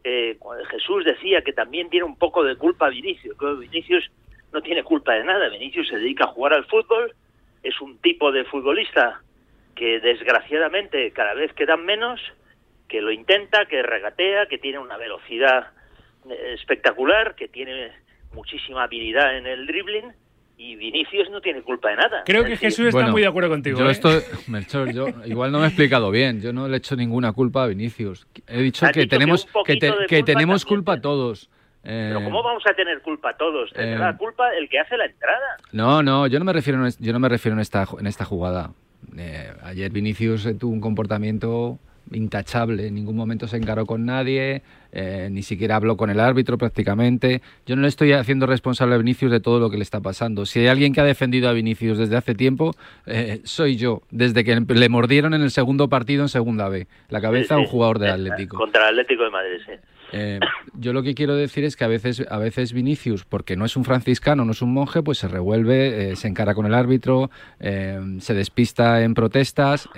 [0.04, 0.38] eh,
[0.70, 4.10] Jesús decía que también tiene un poco de culpa Vinicius, que Vinicius
[4.52, 7.14] no tiene culpa de nada, Vinicius se dedica a jugar al fútbol,
[7.62, 9.22] es un tipo de futbolista
[9.76, 12.20] que desgraciadamente cada vez quedan menos
[12.90, 15.68] que lo intenta, que regatea, que tiene una velocidad
[16.30, 17.92] eh, espectacular, que tiene
[18.34, 20.12] muchísima habilidad en el dribbling
[20.58, 22.24] y Vinicius no tiene culpa de nada.
[22.26, 23.80] Creo que Jesús está muy de acuerdo contigo.
[23.80, 23.92] Yo ¿eh?
[23.92, 26.42] estoy, Melchor, yo igual no me he explicado bien.
[26.42, 28.28] Yo no le he hecho ninguna culpa a Vinicius.
[28.46, 31.50] He dicho que tenemos que, que tenemos culpa todos.
[31.82, 33.72] Pero ¿cómo vamos a tener culpa todos?
[33.72, 35.58] Tendrá eh, culpa el que hace la entrada.
[35.72, 38.74] No, no, yo no me refiero, yo no me refiero en esta en esta jugada.
[39.64, 41.80] ayer Vinicius tuvo un comportamiento
[42.12, 46.58] intachable, en ningún momento se encaró con nadie, eh, ni siquiera habló con el árbitro
[46.58, 47.42] prácticamente.
[47.66, 50.46] Yo no le estoy haciendo responsable a Vinicius de todo lo que le está pasando.
[50.46, 52.74] Si hay alguien que ha defendido a Vinicius desde hace tiempo,
[53.06, 57.22] eh, soy yo, desde que le mordieron en el segundo partido en Segunda B, la
[57.22, 58.58] cabeza a un jugador del Atlético.
[58.58, 59.74] Contra el Atlético de Madrid, sí.
[60.12, 60.40] Eh,
[60.74, 63.76] yo lo que quiero decir es que a veces, a veces Vinicius, porque no es
[63.76, 68.34] un franciscano, no es un monje, pues se revuelve, se encara con el árbitro, se
[68.34, 69.90] despista en protestas,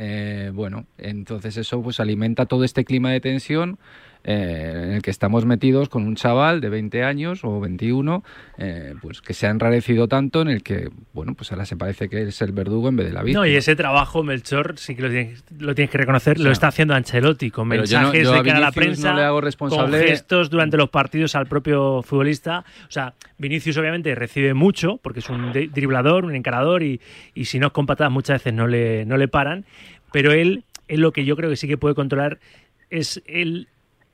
[0.54, 3.78] bueno, entonces eso pues alimenta todo este clima de tensión
[4.24, 8.24] eh, en el que estamos metidos con un chaval de 20 años o 21,
[8.58, 12.08] eh, pues que se ha enrarecido tanto en el que, bueno, pues ahora se parece
[12.08, 13.42] que es el verdugo en vez de la víctima.
[13.42, 16.68] No, y ese trabajo, Melchor, sí que lo tienes, lo tienes que reconocer, lo está
[16.68, 20.00] haciendo Ancelotti, con mensajes de cara a la prensa, le hago responsable...
[20.00, 22.64] con gestos durante los partidos al propio futbolista.
[22.88, 27.02] O sea, Vinicius obviamente recibe mucho, porque es un driblador, un encarador, y,
[27.34, 29.66] y si no es con patadas muchas veces no le, no le paran,
[30.12, 32.40] pero él, es lo que yo creo que sí que puede controlar,
[32.90, 33.68] es el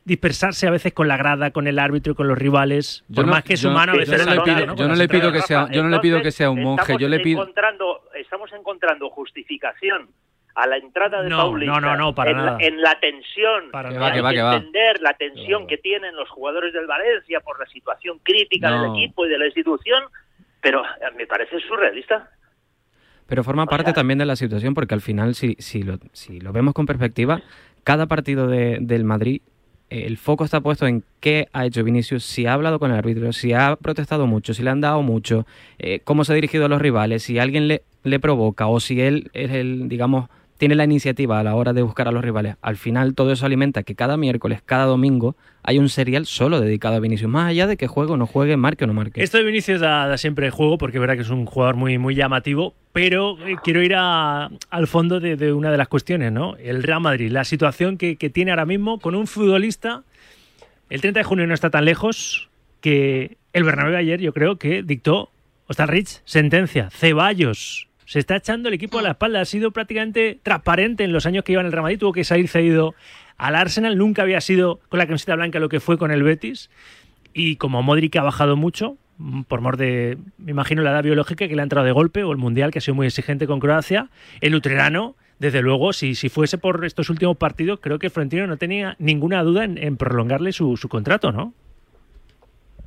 [0.08, 3.44] dispersarse a veces con la grada, con el árbitro y con los rivales, por más
[3.44, 4.18] que es humano a veces.
[4.18, 6.32] Yo no, le pido, yo no le pido que sea, yo no le pido que
[6.32, 7.42] sea un monje, yo le pido.
[7.42, 10.08] Encontrando, estamos encontrando justificación
[10.56, 12.58] a la entrada de no, Paulista no, no, no, para en, nada.
[12.60, 14.56] La, en la tensión, para que va, que va, que va.
[14.56, 18.82] entender la tensión que tienen los jugadores del Valencia por la situación crítica No.
[18.94, 20.04] del equipo y de la institución,
[20.62, 22.32] pero eh, me parece surrealista.
[23.28, 26.54] Pero forma parte también de la situación porque al final, si, si, lo, si lo
[26.54, 27.42] vemos con perspectiva,
[27.84, 29.42] cada partido de- del Madrid,
[29.90, 33.32] el foco está puesto en qué ha hecho Vinicius, si ha hablado con el árbitro,
[33.34, 35.46] si ha protestado mucho, si le han dado mucho,
[35.80, 39.02] eh, cómo se ha dirigido a los rivales, si alguien le, le provoca o si
[39.02, 42.56] él es el, digamos, tiene la iniciativa a la hora de buscar a los rivales.
[42.62, 46.96] Al final todo eso alimenta que cada miércoles, cada domingo, hay un serial solo dedicado
[46.96, 49.22] a Vinicius, más allá de que juegue o no juegue, marque o no marque.
[49.24, 51.98] Esto de Vinicius da, da siempre juego, porque es verdad que es un jugador muy,
[51.98, 56.56] muy llamativo, pero eh, quiero ir a- al fondo de, una de las cuestiones, ¿no?
[56.58, 60.04] El Real Madrid, la situación que, tiene ahora mismo con un futbolista.
[60.90, 62.50] El 30 de junio no está tan lejos
[62.82, 65.30] que el Bernabéu ayer, yo creo que dictó,
[65.70, 67.87] Rich sentencia, Ceballos.
[68.08, 69.42] Se está echando el equipo a la espalda.
[69.42, 72.00] Ha sido prácticamente transparente en los años que lleva en el Real Madrid.
[72.00, 72.96] Tuvo que salir cedido
[73.38, 73.98] al Arsenal.
[73.98, 76.70] Nunca había sido con la camiseta blanca lo que fue con el Betis.
[77.34, 81.50] Y como Modric ha bajado mucho, mm, por mor de, me imagino, la edad biológica
[81.50, 83.60] que le ha entrado de golpe, o el Mundial, que ha sido muy exigente con
[83.60, 88.48] Croacia, el Utrerano, desde luego, si, si fuese por estos últimos partidos, creo que Florentino
[88.48, 91.54] no tenía ninguna duda en, en prolongarle su, su contrato, ¿no?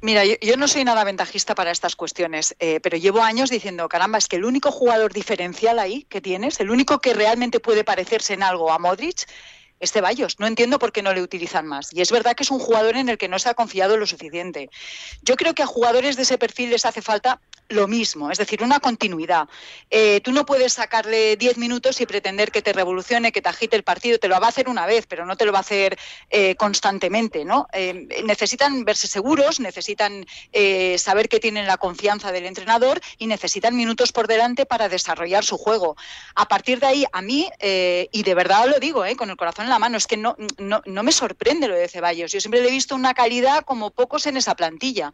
[0.03, 4.17] Mira, yo, no soy nada ventajista para estas cuestiones, eh, pero llevo años diciendo, caramba,
[4.17, 8.33] es que el único jugador diferencial ahí que tienes, el único que realmente puede parecerse
[8.33, 9.27] en algo a Modric,
[9.81, 10.39] es Ceballos.
[10.39, 11.93] No entiendo por qué no le utilizan más.
[11.93, 14.07] Y es verdad que es un jugador en el que no se ha confiado lo
[14.07, 14.71] suficiente.
[15.23, 17.41] Yo creo que a jugadores de ese perfil les hace falta
[17.71, 19.49] lo mismo, es decir, una continuidad.
[19.91, 23.77] Eh, tú no puedes sacarle 10 minutos y pretender que te revolucione, que te agite
[23.77, 24.19] el partido.
[24.19, 25.97] Te lo va a hacer una vez, pero no te lo va a hacer
[26.31, 27.45] eh, constantemente.
[27.45, 27.69] ¿no?
[27.73, 30.27] Eh, necesitan verse seguros, necesitan
[30.99, 35.57] saber que tienen la confianza del entrenador y necesitan minutos por delante para desarrollar su
[35.57, 35.97] juego.
[36.35, 39.79] A partir de ahí, a mí, y de verdad lo digo, con el corazón la
[39.79, 42.33] mano, es que no, no, no me sorprende lo de Ceballos.
[42.33, 45.13] Yo siempre le he visto una calidad como pocos en esa plantilla.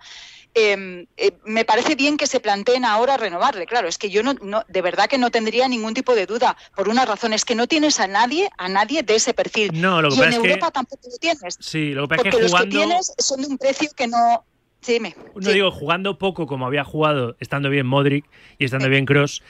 [0.55, 3.67] Eh, eh, me parece bien que se planteen ahora renovarle.
[3.67, 6.57] Claro, es que yo no, no, de verdad que no tendría ningún tipo de duda.
[6.75, 9.71] Por una razón, es que no tienes a nadie, a nadie de ese perfil.
[9.81, 11.57] No, lo que y pasa en es que- Europa tampoco lo tienes.
[11.61, 12.77] Sí, lo que pasa Porque es que los que jugando...
[12.79, 14.45] tienes son de un precio que no.
[14.81, 15.17] Sí, dime.
[15.35, 18.25] No digo, jugando poco como había jugado, estando bien Modric
[18.59, 19.43] y estando bien Cross,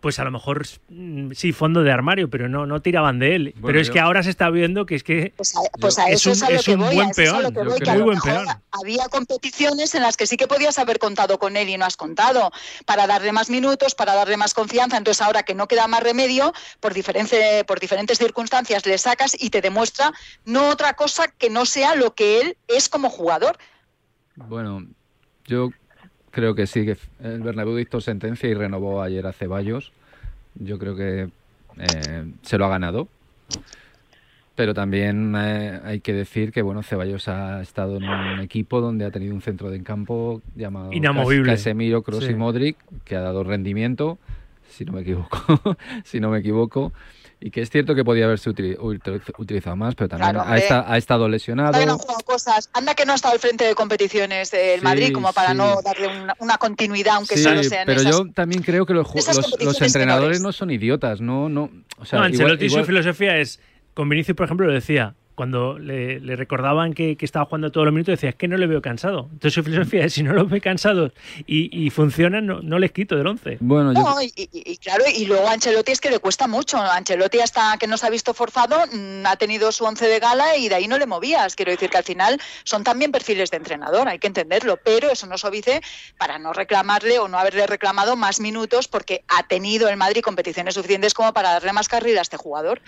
[0.00, 3.54] pues a lo mejor mm, sí, fondo de armario, pero no, no tiraban de él.
[3.64, 6.08] pero es yo- que ahora se está viendo que es que Pues a, pues a
[6.10, 6.94] es un, es a lo es que un voy.
[6.94, 8.46] buen peón, que voy, que muy buen peón.
[8.70, 11.96] Había competiciones en las que sí que podías haber contado con él y no has
[11.96, 12.50] contado,
[12.84, 14.96] para darle más minutos, para darle más confianza.
[14.96, 19.50] Entonces ahora que no queda más remedio, por, diferente, por diferentes circunstancias le sacas y
[19.50, 20.12] te demuestra
[20.44, 23.56] no otra cosa que no sea lo que él es como jugador.
[24.36, 24.86] Bueno,
[25.46, 25.70] yo
[26.36, 29.90] creo que sí, que el Bernabéu dictó sentencia y renovó ayer a Ceballos.
[30.54, 31.30] Yo creo que
[31.78, 33.08] eh, se lo ha ganado.
[34.54, 39.06] Pero también eh, hay que decir que bueno, Ceballos ha estado en un equipo donde
[39.06, 41.52] ha tenido un centro de campo llamado Inamovible.
[41.52, 42.32] Casemiro, Kroos Sí.
[42.32, 44.18] y Modric, que ha dado rendimiento,
[44.68, 45.38] si no me equivoco,
[46.04, 46.92] si no me equivoco,
[47.38, 50.56] y que es cierto que podía haberse utili- util- utilizado más, pero también Claro, ha,
[50.56, 51.68] esta- ha estado lesionado.
[51.68, 54.84] Anda que no cosas, anda que no ha estado al frente de competiciones del Sí,
[54.84, 55.56] Madrid como para sí.
[55.58, 58.12] no darle una, una continuidad, aunque Sí, solo sea en pero esas.
[58.16, 60.40] yo también creo que los, los- los entrenadores menores.
[60.40, 63.60] no son idiotas, no, no, o sea, no, igual- Ancelotti igual- su filosofía es,
[63.92, 68.14] con Vinicius, por ejemplo, lo decía, cuando le, recordaban que, estaba jugando todos los minutos,
[68.14, 69.28] decía, es que no le veo cansado.
[69.32, 71.12] Entonces su filosofía es, si no los ve cansados
[71.46, 73.58] y, funcionan, no, les quito del 11.
[73.60, 76.78] Bueno, y, claro, y luego a Ancelotti es que le cuesta mucho.
[76.78, 80.56] Ancelotti hasta que no se ha visto forzado, mm, ha tenido su once de gala
[80.56, 81.54] y de ahí no le movías.
[81.54, 85.26] Quiero decir que al final son también perfiles de entrenador, hay que entenderlo, pero eso
[85.26, 85.82] no obvice
[86.18, 90.74] para no reclamarle o no haberle reclamado más minutos porque ha tenido el Madrid competiciones
[90.74, 92.80] suficientes como para darle más carrera a este jugador.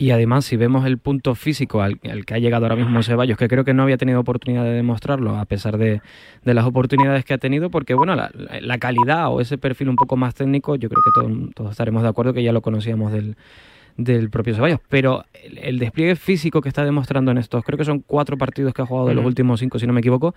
[0.00, 3.48] Y además, si vemos el punto físico al, que ha llegado ahora mismo Ceballos, que
[3.48, 6.00] creo que no había tenido oportunidad de demostrarlo, a pesar de,
[6.44, 10.36] las oportunidades que ha tenido, porque bueno, la, calidad o ese perfil un poco más
[10.36, 14.78] técnico, yo creo que todos, estaremos de acuerdo que ya lo conocíamos del, propio Ceballos.
[14.88, 18.82] Pero el, despliegue físico que está demostrando en estos, creo que son cuatro partidos que
[18.82, 20.32] ha jugado de los últimos cinco, si no me equivoco,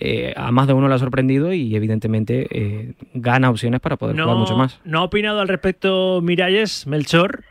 [0.00, 4.20] eh, a más de uno le ha sorprendido y evidentemente eh, gana opciones para poder
[4.20, 4.80] jugar mucho más.
[4.84, 7.44] ¿No ha opinado al respecto Miralles, Melchor?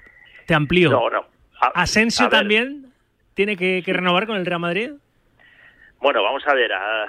[0.46, 0.92] Te amplío.
[0.92, 1.33] No, no.
[1.74, 2.94] ¿Asensio también
[3.34, 4.92] tiene que, renovar con el Real Madrid?
[6.00, 7.04] Bueno, vamos a ver, a,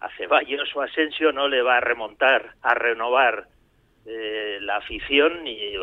[0.00, 3.48] a Ceballos o Asensio no le va a remontar, a renovar
[4.06, 5.74] eh, la afición y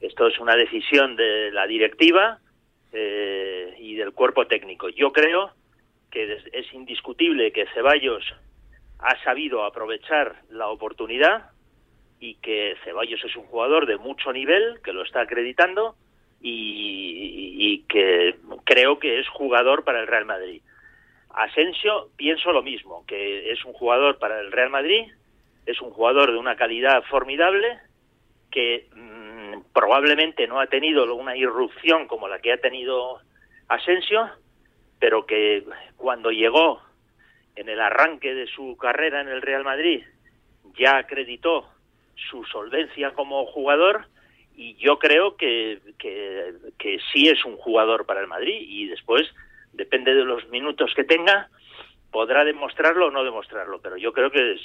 [0.00, 2.38] esto es una decisión de la directiva
[2.92, 4.88] eh, y del cuerpo técnico.
[4.88, 5.52] Yo creo
[6.10, 8.24] que es indiscutible que Ceballos
[8.98, 11.50] ha sabido aprovechar la oportunidad
[12.20, 15.96] y que Ceballos es un jugador de mucho nivel, que lo está acreditando
[16.42, 20.62] y, que creo que es jugador para el Real Madrid.
[21.30, 25.04] Asensio, pienso lo mismo, que es un jugador para el Real Madrid,
[25.66, 27.78] es un jugador de una calidad formidable,
[28.50, 33.20] que mm, probablemente no ha tenido una irrupción como la que ha tenido
[33.68, 34.28] Asensio,
[34.98, 35.64] pero que
[35.96, 36.82] cuando llegó
[37.56, 40.02] en el arranque de su carrera en el Real Madrid
[40.78, 41.68] ya acreditó
[42.30, 44.06] su solvencia como jugador
[44.56, 49.22] y yo creo que, que, sí es un jugador para el Madrid y después,
[49.72, 51.48] depende de los minutos que tenga,
[52.10, 54.60] podrá demostrarlo o no demostrarlo, pero yo creo que es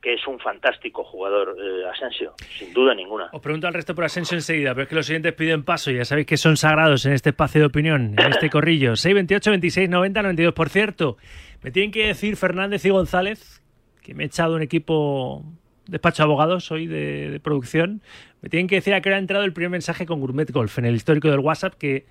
[0.00, 3.30] que es un fantástico jugador eh, Asensio, sin duda ninguna.
[3.32, 6.04] Os pregunto al resto por Asensio enseguida, pero es que los siguientes piden paso, ya
[6.04, 8.94] sabéis que son sagrados en este espacio de opinión, en este corrillo.
[8.94, 10.54] 628 26 90 92.
[10.54, 11.16] Por cierto,
[11.62, 13.60] me tienen que decir Fernández y González
[14.08, 15.44] que me he echado un equipo
[15.86, 18.00] despacho de abogados hoy de, producción,
[18.42, 20.78] me tienen que decir a qué hora ha entrado el primer mensaje con Gourmet Golf
[20.78, 22.06] en el histórico del WhatsApp que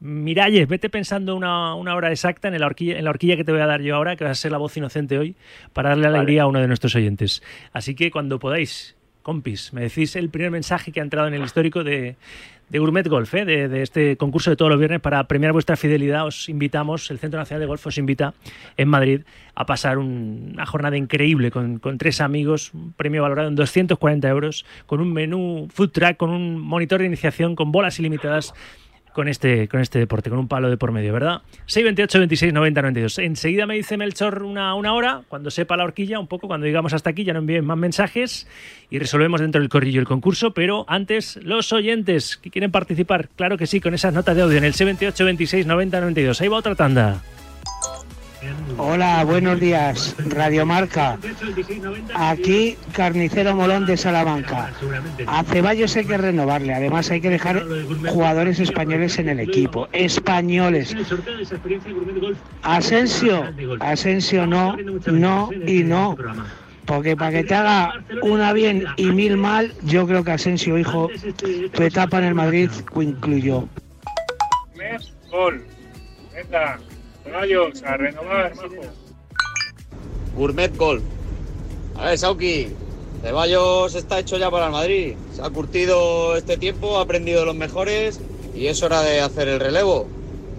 [0.00, 3.52] Miralles, vete pensando una, una hora exacta en la, horquilla, en la horquilla que te
[3.52, 5.36] voy a dar yo ahora, que va a ser la voz inocente hoy,
[5.72, 7.40] para darle alegría a uno de nuestros oyentes.
[7.72, 11.42] Así que cuando podáis, compis, me decís el primer mensaje que ha entrado en el
[11.42, 12.16] histórico de,
[12.72, 13.44] de Gourmet Golf, ¿eh?
[13.44, 16.26] de, este concurso de todos los viernes para premiar vuestra fidelidad.
[16.26, 18.32] Os invitamos, el Centro Nacional de Golf os invita
[18.78, 19.20] en Madrid
[19.54, 24.64] a pasar una jornada increíble con, con, tres amigos, un premio valorado en 240 euros,
[24.86, 28.54] con un menú food track, con un monitor de iniciación, con bolas ilimitadas
[29.12, 31.42] con este, con este deporte, con un palo de por medio, ¿verdad?
[31.66, 33.18] 628 26 90 92.
[33.18, 36.92] Enseguida me dice Melchor una, una hora, cuando sepa la horquilla, un poco, cuando llegamos
[36.92, 38.46] hasta aquí, ya no envíen más mensajes
[38.90, 43.56] y resolvemos dentro del corrillo el concurso, pero antes, los oyentes que quieren participar, claro
[43.56, 46.40] que sí, con esas notas de audio en el 78 26 90 92.
[46.40, 47.22] Ahí va otra tanda.
[48.78, 51.18] Hola, buenos días, Radio Marca.
[52.14, 54.72] Aquí Carnicero Molón de Salamanca.
[55.26, 57.64] A Ceballos hay que renovarle, además hay que dejar
[58.08, 59.88] jugadores españoles en el equipo.
[59.92, 60.96] Españoles.
[62.62, 63.44] Asensio,
[63.80, 64.76] Asensio no,
[65.06, 66.16] no y no.
[66.86, 71.08] Porque para que te haga una bien y mil mal, yo creo que Asensio, hijo,
[71.72, 73.68] tu etapa en el Madrid incluyó.
[75.30, 75.64] Gol.
[77.32, 78.52] Ceballos, a renovar,
[80.36, 81.02] Gourmet Golf.
[81.96, 82.68] A ver, Sauki,
[83.22, 85.16] Ceballos está hecho ya para el Madrid.
[85.34, 88.20] Se ha curtido este tiempo, ha aprendido los mejores
[88.54, 90.06] y es hora de hacer el relevo.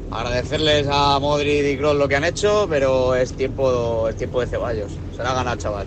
[0.10, 4.48] Agradecerles a Modric y Kroos lo que han hecho, pero es tiempo, es tiempo de
[4.48, 4.94] Ceballos.
[5.16, 5.86] Se la ha ganado, chaval.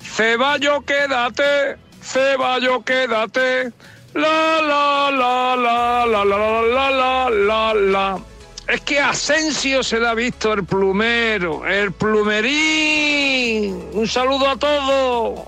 [0.00, 1.76] Ceballos, quédate.
[2.02, 3.72] Ceballos, quédate.
[4.14, 8.31] La la la la la la la la la la.
[8.72, 13.90] Es que Asensio se le ha visto el plumero, el plumerín.
[13.92, 15.40] Un saludo a todos.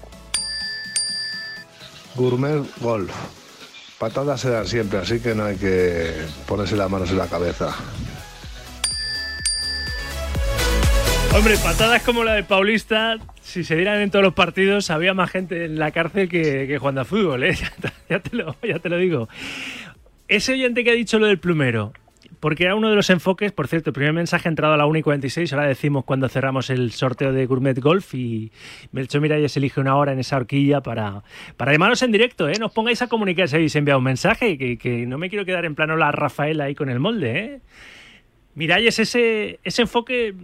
[2.15, 3.11] Gourmet Golf.
[3.99, 6.13] Patadas se dan siempre, así que no hay que
[6.47, 7.75] ponerse las manos en la cabeza.
[11.35, 15.31] Hombre, patadas como la de Paulista, si se dieran en todos los partidos, había más
[15.31, 17.57] gente en la cárcel que, jugando a fútbol, ¿eh?
[18.11, 19.31] ya, te lo, ya te lo digo.
[20.29, 21.95] Ese oyente que ha dicho lo del plumero,
[22.45, 24.85] porque era uno de los enfoques, por cierto, el primer mensaje ha entrado a la
[24.85, 28.53] 1 y 46, ahora decimos cuando cerramos el sorteo de Gourmet Golf y
[28.93, 31.23] Melchor Miralles elige una hora en esa horquilla para,
[31.57, 32.57] para llamaros en directo, ¿eh?
[32.61, 35.65] No pongáis a comunicar si habéis enviado un mensaje, que, que no me quiero quedar
[35.65, 37.61] en plano la Rafaela ahí con el molde, ¿eh?
[38.55, 40.35] Miralles, ese, ese enfoque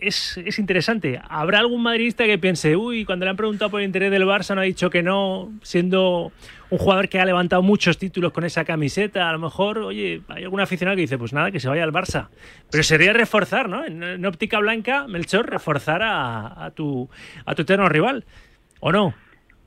[0.00, 1.20] es, es, interesante.
[1.28, 4.54] ¿Habrá algún madridista que piense, uy, cuando le han preguntado por el interés del Barça
[4.54, 6.32] no ha dicho que no, siendo
[6.70, 9.28] un jugador que ha levantado muchos títulos con esa camiseta?
[9.28, 11.92] A lo mejor, oye, hay algún aficionado que dice, pues nada, que se vaya al
[11.92, 12.28] Barça.
[12.70, 13.84] Pero sería reforzar, ¿no?
[13.84, 17.08] En, óptica blanca, Melchor, reforzar a, a, tu,
[17.44, 18.24] a tu eterno rival,
[18.80, 19.14] ¿o no?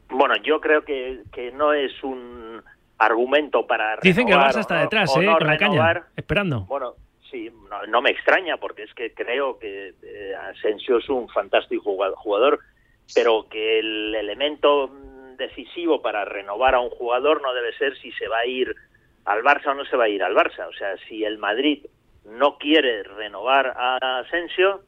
[0.10, 2.62] Bueno, yo creo que, que no es un
[2.98, 5.22] argumento para renovar, Dicen que el Barça está detrás, ¿eh?
[5.22, 6.66] No con la caña, esperando.
[6.66, 6.96] Bueno,
[7.30, 11.96] sí, no, no, me extraña porque es que creo que eh, Asensio es un fantástico
[12.16, 12.60] jugador,
[13.14, 14.90] pero que el elemento
[15.38, 18.76] decisivo para renovar a un jugador no debe ser si se va a ir
[19.26, 20.68] al Barça o no se va a ir al Barça.
[20.68, 21.86] O sea, si el Madrid
[22.26, 24.82] no quiere renovar a Asensio,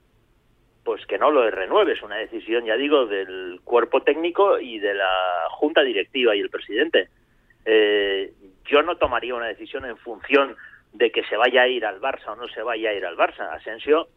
[0.83, 1.93] pues que no lo renueve.
[1.93, 6.49] Es una decisión, ya digo, del cuerpo técnico y de la junta directiva y el
[6.49, 7.09] presidente.
[7.65, 8.33] Eh,
[8.65, 10.55] yo no tomaría una decisión en función
[10.93, 13.17] de que se vaya a ir al Barça o no se vaya a ir al
[13.17, 13.51] Barça.
[13.53, 14.07] Asensio,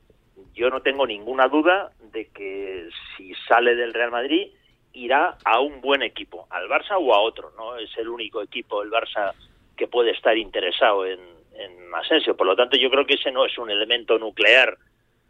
[0.55, 4.51] yo no tengo ninguna duda de que si sale del Real Madrid
[4.93, 7.53] irá a un buen equipo, al Barça o a otro.
[7.57, 9.33] No es el único equipo, el Barça,
[9.77, 11.21] que puede estar interesado en,
[11.55, 12.37] en Asensio.
[12.37, 14.77] Por lo tanto, yo creo que ese no es un elemento nuclear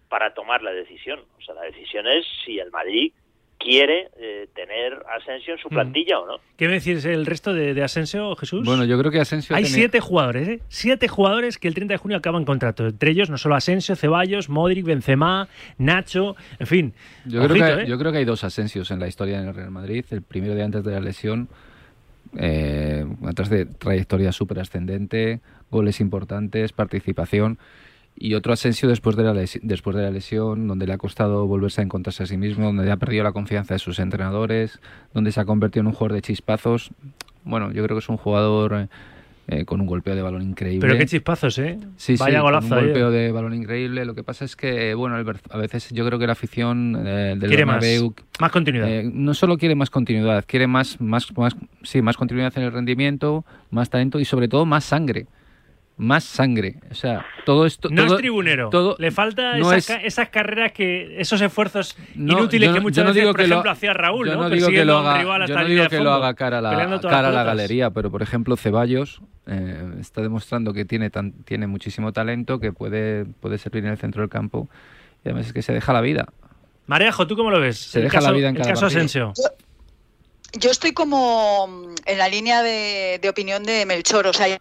[0.09, 1.25] para tomar la decisión.
[1.39, 3.13] O sea, la decisión es si el Madrid
[3.65, 6.23] quiere eh, tener Asensio en su plantilla mm.
[6.23, 6.37] o no.
[6.57, 8.65] ¿Qué me decís el resto de, de, Asensio, Jesús?
[8.65, 9.57] Bueno, yo creo que Asensio...
[9.57, 9.79] Hay tiene...
[9.79, 10.61] siete jugadores, ¿eh?
[10.69, 12.87] Siete jugadores que el 30 de junio acaban contrato.
[12.87, 15.49] Entre ellos no solo Asensio, Ceballos, Modric, Benzema,
[15.79, 16.95] Nacho, en fin.
[17.25, 17.87] Yo, Ojito, creo, que, ¿eh?
[17.87, 20.05] yo creo que hay dos Asensios en la historia del Real Madrid.
[20.11, 21.49] El primero de antes de la lesión,
[22.39, 25.41] eh, atrás de trayectoria súper ascendente,
[25.71, 27.59] goles importantes, participación
[28.17, 31.81] y otro Asensio después de, la después de la lesión, donde le ha costado volverse
[31.81, 34.81] a encontrarse a sí mismo, donde ha perdido la confianza de sus entrenadores,
[35.13, 36.91] donde se ha convertido en un jugador de chispazos.
[37.45, 38.89] Bueno, yo creo que es un jugador
[39.49, 40.87] eh, con un golpeo de balón increíble.
[40.87, 41.79] Pero qué chispazos, ¿eh?
[41.97, 42.69] Sí, Vaya sí, golazo.
[42.69, 43.13] con un golpeo eh.
[43.13, 44.05] de balón increíble.
[44.05, 47.49] Lo que pasa es que, bueno, a veces yo creo que la afición eh, del
[47.49, 48.89] quiere Bernabéu, más, más continuidad.
[48.89, 52.73] Eh, no solo quiere más continuidad, quiere más, más, más, sí, más continuidad en el
[52.73, 55.27] rendimiento, más talento y sobre todo más sangre
[55.97, 56.77] más sangre.
[56.91, 57.89] O sea, todo esto.
[57.91, 58.71] No todo, es tribunero.
[58.71, 61.21] Todo, Le falta no esas, es, esas carreras que.
[61.21, 63.95] esos esfuerzos no, inútiles yo, que muchas yo veces, digo por que ejemplo, lo, hacía
[63.95, 64.27] Raúl.
[64.27, 66.11] Yo no, no digo que lo haga, rival yo hasta no digo de que fondo,
[66.11, 70.21] lo haga cara a la, cara a la galería, pero por ejemplo, Ceballos eh, está
[70.21, 74.31] demostrando que tiene, tan, tiene muchísimo talento, que puede, puede servir en el centro del
[74.31, 74.69] campo.
[75.25, 76.27] Y además es que se deja la vida.
[76.87, 77.79] Marejo, ¿tú cómo lo ves?
[77.79, 78.87] Se deja caso, la vida en el cada caso.
[78.87, 79.33] Asensio.
[80.59, 84.59] Yo estoy como en la línea de, de opinión de Melchor, o sea,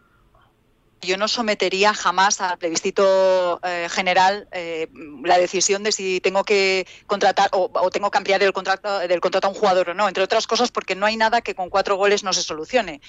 [1.03, 4.87] yo no sometería jamás al plebiscito eh, general eh,
[5.23, 9.21] la decisión de si tengo que contratar o, o, tengo que ampliar el contrato del
[9.21, 11.69] contrato a un jugador o no, entre otras cosas porque no hay nada que con
[11.69, 13.01] cuatro goles no se solucione.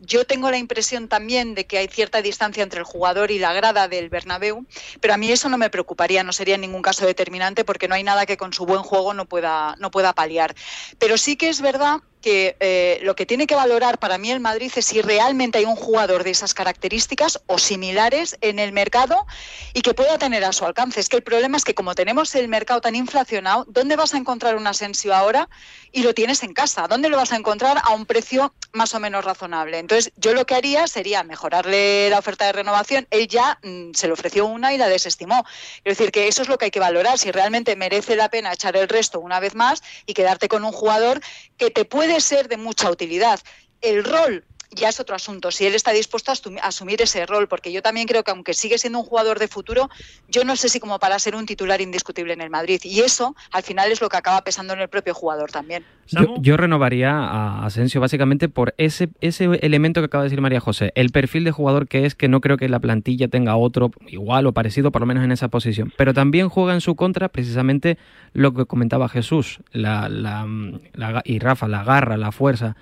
[0.00, 3.52] Yo tengo la impresión también de que hay cierta distancia entre el jugador y la
[3.52, 4.66] grada del Bernabéu,
[5.00, 7.94] pero a mí eso no me preocuparía, no sería en ningún caso determinante porque no
[7.94, 10.54] hay nada que con su buen juego no pueda, no pueda paliar.
[10.98, 14.40] Pero sí que es verdad que eh, lo que tiene que valorar para mí el
[14.40, 19.26] Madrid es si realmente hay un jugador de esas características o similares en el mercado
[19.74, 21.00] y que pueda tener a su alcance.
[21.00, 24.16] Es que el problema es que como tenemos el mercado tan inflacionado, ¿dónde vas a
[24.16, 25.50] encontrar un Asensio ahora
[25.92, 26.88] y lo tienes en casa?
[26.88, 29.78] ¿Dónde lo vas a encontrar a un precio más o menos razonable?
[29.78, 33.06] Entonces yo lo que haría sería mejorarle la oferta de renovación.
[33.10, 35.44] Él ya mmm, se le ofreció una y la desestimó.
[35.84, 38.54] Es decir, que eso es lo que hay que valorar, si realmente merece la pena
[38.54, 41.20] echar el resto una vez más y quedarte con un jugador
[41.58, 43.40] que te puede ser de mucha utilidad.
[43.80, 44.44] El rol
[44.74, 48.06] ya es otro asunto, si él está dispuesto a asumir ese rol, porque yo también
[48.06, 49.90] creo que aunque sigue siendo un jugador de futuro,
[50.28, 52.80] yo no sé si como para ser un titular indiscutible en el Madrid.
[52.84, 55.84] Y eso al final es lo que acaba pesando en el propio jugador también.
[56.06, 60.60] Yo, yo renovaría a Asensio básicamente por ese, ese elemento que acaba de decir María
[60.60, 63.90] José, el perfil de jugador que es que no creo que la plantilla tenga otro
[64.06, 65.92] igual o parecido, por lo menos en esa posición.
[65.96, 67.98] Pero también juega en su contra precisamente
[68.32, 70.46] lo que comentaba Jesús la, la,
[70.92, 72.76] la, y Rafa, la garra, la fuerza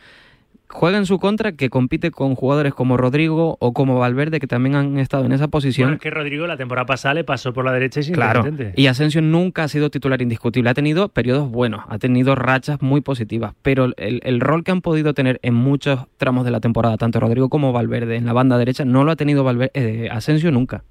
[0.73, 4.75] juega en su contra que compite con jugadores como Rodrigo o como Valverde que también
[4.75, 5.87] han estado en esa posición.
[5.87, 8.45] Bueno, es que Rodrigo la temporada pasada le pasó por la derecha y sin Claro,
[8.75, 10.71] y Asensio nunca ha sido titular indiscutible.
[10.71, 14.81] Ha tenido periodos buenos, ha tenido rachas muy positivas, pero el, el, rol que han
[14.81, 18.59] podido tener en muchos tramos de la temporada, tanto Rodrigo como Valverde en la banda
[18.59, 20.85] derecha, no lo ha tenido Valverde, eh, Asensio nunca.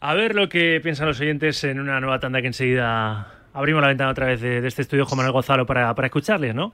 [0.00, 3.88] A ver lo que piensan los oyentes en una nueva tanda que enseguida abrimos la
[3.88, 6.72] ventana otra vez de, de este estudio Juan Manuel Gonzalo para, para escucharles, ¿no?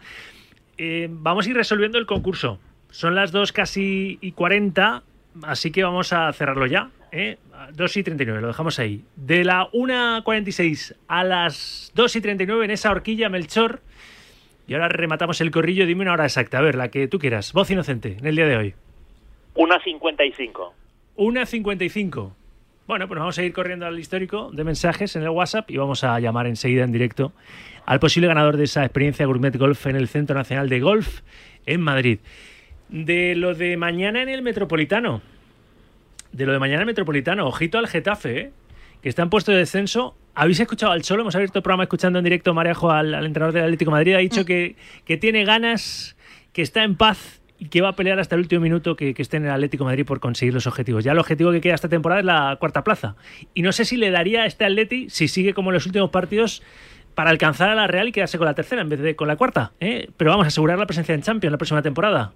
[0.79, 2.59] Eh, vamos a ir resolviendo el concurso.
[2.91, 5.03] Son las 2 casi y 40.
[5.43, 6.91] así que vamos a cerrarlo ya.
[7.13, 7.39] ¿eh?
[7.73, 9.05] 2 y 39, lo dejamos ahí.
[9.17, 13.81] De la 1.46 a las 2 y 39 en esa horquilla, Melchor.
[14.67, 15.87] Y ahora rematamos el corrillo.
[15.87, 17.53] Dime una hora exacta, a ver, la que tú quieras.
[17.53, 18.75] Voz inocente en el día de hoy.
[19.55, 20.73] 1.55.
[21.17, 22.33] 1.55.
[22.87, 26.05] Bueno, pues vamos a ir corriendo al histórico de mensajes en el WhatsApp y vamos
[26.05, 27.33] a llamar enseguida en directo
[27.87, 31.21] al posible ganador de esa experiencia Gourmet Golf en el Centro Nacional de Golf
[31.65, 32.19] en Madrid.
[32.91, 35.23] De lo de mañana en el Metropolitano.
[36.33, 37.47] De lo de mañana en el Metropolitano.
[37.47, 38.53] Ojito al Getafe, ¿eh?
[39.01, 40.15] que está en puesto de descenso.
[40.35, 41.23] ¿Habéis escuchado al Cholo?
[41.23, 44.15] Hemos abierto el programa escuchando en directo Marejo al, al entrenador del Atlético de Madrid.
[44.15, 44.77] Ha dicho que,
[45.07, 46.17] que tiene ganas,
[46.53, 49.45] que está en paz que va a pelear hasta el último minuto que, esté en
[49.45, 51.05] el Atlético Madrid por conseguir los objetivos.
[51.05, 53.17] Ya el objetivo que queda esta temporada es la cuarta plaza.
[53.55, 56.11] Y no sé si le daría a este Atleti, si sigue como en los últimos
[56.11, 56.63] partidos,
[57.15, 59.37] para alcanzar a la Real y quedarse con la tercera en vez de con la
[59.37, 59.73] cuarta.
[59.81, 60.11] ¿eh?
[60.17, 62.33] Pero vamos a asegurar la presencia en Champions la próxima temporada.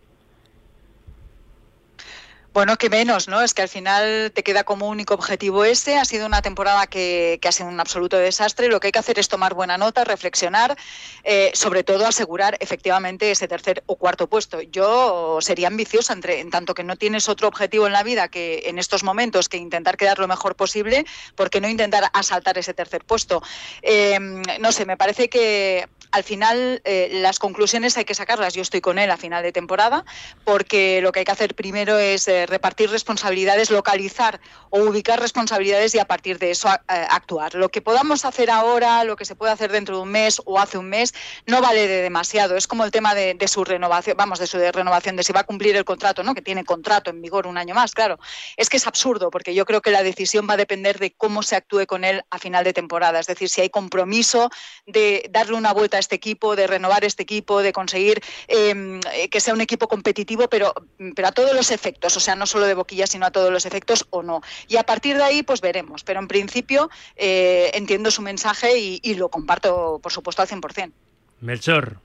[2.58, 3.40] Bueno, que menos, ¿no?
[3.40, 5.96] Es que al final te queda como único objetivo ese.
[5.96, 8.66] Ha sido una temporada que, que, ha sido un absoluto desastre.
[8.66, 10.76] Lo que hay que hacer es tomar buena nota, reflexionar,
[11.22, 14.60] eh, sobre todo asegurar efectivamente ese tercer o cuarto puesto.
[14.60, 18.64] Yo sería ambiciosa, entre, en tanto que no tienes otro objetivo en la vida que
[18.64, 21.06] en estos momentos que intentar quedar lo mejor posible,
[21.36, 23.40] ¿por qué no intentar asaltar ese tercer puesto?
[23.82, 24.18] Eh,
[24.58, 28.54] no sé, me parece que al final eh, las conclusiones hay que sacarlas.
[28.54, 30.04] Yo estoy con él a final de temporada,
[30.44, 34.40] porque lo que hay que hacer primero es eh, repartir responsabilidades, localizar
[34.70, 37.54] o ubicar responsabilidades y a partir de eso eh, actuar.
[37.54, 40.58] Lo que podamos hacer ahora, lo que se puede hacer dentro de un mes o
[40.58, 41.14] hace un mes,
[41.46, 42.56] no vale de demasiado.
[42.56, 45.44] Es como el tema de, su renovación, vamos, de su renovación, de si va a
[45.44, 46.34] cumplir el contrato, ¿no?
[46.34, 48.18] Que tiene contrato en vigor un año más, claro.
[48.56, 51.42] Es que es absurdo, porque yo creo que la decisión va a depender de cómo
[51.42, 53.20] se actúe con él a final de temporada.
[53.20, 54.50] Es decir, si hay compromiso
[54.86, 59.40] de darle una vuelta a este equipo, de renovar este equipo, de conseguir eh, que
[59.40, 60.74] sea un equipo competitivo, pero,
[61.14, 63.66] pero a todos los efectos, o sea, no solo de boquilla, sino a todos los
[63.66, 64.40] efectos o no.
[64.68, 66.04] Y a partir de ahí, pues veremos.
[66.04, 70.92] Pero en principio eh, entiendo su mensaje y, y, lo comparto, por supuesto, al 100%.
[71.40, 71.96] Melchor.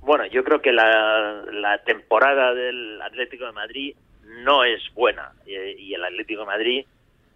[0.00, 3.96] Bueno, yo creo que la, la temporada del Atlético de Madrid
[4.44, 6.86] no es buena y, y el Atlético de Madrid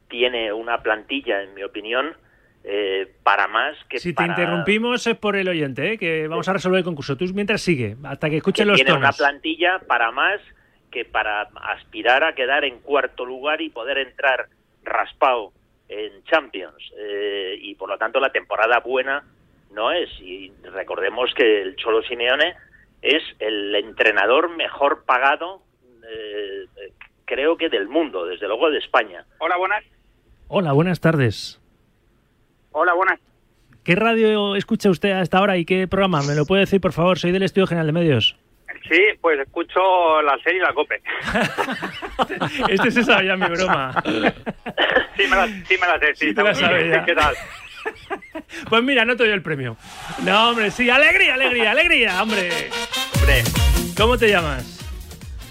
[0.09, 2.15] tiene una plantilla, en mi opinión,
[2.65, 4.35] eh, para más que si para...
[4.35, 5.99] te interrumpimos es por el oyente, ¿eh?
[5.99, 7.17] que vamos a resolver el concurso.
[7.17, 9.03] Tú mientras sigue, hasta que escuchen que los tiene tonos.
[9.03, 10.41] una plantilla para más
[10.93, 14.47] que para aspirar a quedar en cuarto lugar y poder entrar
[14.85, 15.53] raspado
[15.89, 16.93] en Champions.
[16.97, 19.25] Eh, y por lo tanto la temporada buena
[19.73, 20.09] no es.
[20.21, 22.55] Y recordemos que el Cholo Simeone
[23.01, 25.63] es el entrenador mejor pagado,
[26.09, 26.67] eh,
[27.25, 29.25] creo que del mundo, desde luego de España.
[29.39, 29.85] Hola, buenas.
[30.49, 31.61] Hola, buenas tardes.
[32.71, 33.19] Hola, buenas.
[33.85, 36.23] ¿Qué radio escucha usted a esta hora y qué programa?
[36.23, 37.19] ¿Me lo puede decir, por favor?
[37.19, 38.37] Soy del Estudio General de Medios.
[38.89, 41.03] Sí, pues escucho la serie y la COPE.
[42.69, 43.95] este se ya mi broma.
[45.17, 46.15] sí, me la, sí me la sé.
[46.15, 47.05] Sí, sí te la.
[47.05, 47.35] ¿Qué tal?
[48.69, 49.77] Pues mira, no te doy el premio.
[50.25, 52.71] No, hombre, sí, alegría, alegría, alegría, hombre.
[53.17, 53.43] Hombre.
[53.97, 54.79] ¿Cómo te llamas?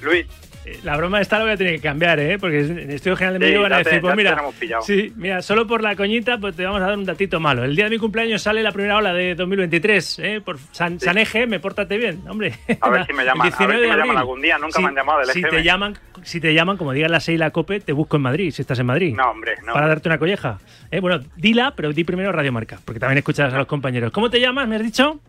[0.01, 0.41] Luis.
[0.84, 2.38] La broma esta la voy a tener que cambiar, ¿eh?
[2.39, 4.41] Porque en el estudio general de medio sí, van a decir, te, pues mira,
[4.82, 7.63] sí, mira, solo por la coñita, pues te vamos a dar un datito malo.
[7.63, 10.41] El día de mi cumpleaños sale la primera ola de 2023, ¿eh?
[10.43, 11.05] Por San, sí.
[11.05, 12.53] San EGM, pórtate bien, hombre.
[12.82, 14.95] A ver si me llaman, a ver si me llaman algún día, nunca me han
[14.95, 15.49] llamado del si EGM.
[15.49, 18.24] te llaman, si te llaman, como digas la 6 y la COPE, te busco en
[18.24, 19.15] Madrid, si estás en Madrid.
[19.15, 19.74] No, hombre, no.
[19.74, 20.59] Para darte una colleja.
[20.89, 20.99] ¿Eh?
[20.99, 24.11] Bueno, dila, pero di primero Radio Marca, porque también escuchas a los compañeros.
[24.11, 25.19] ¿Cómo te llamas, me has dicho?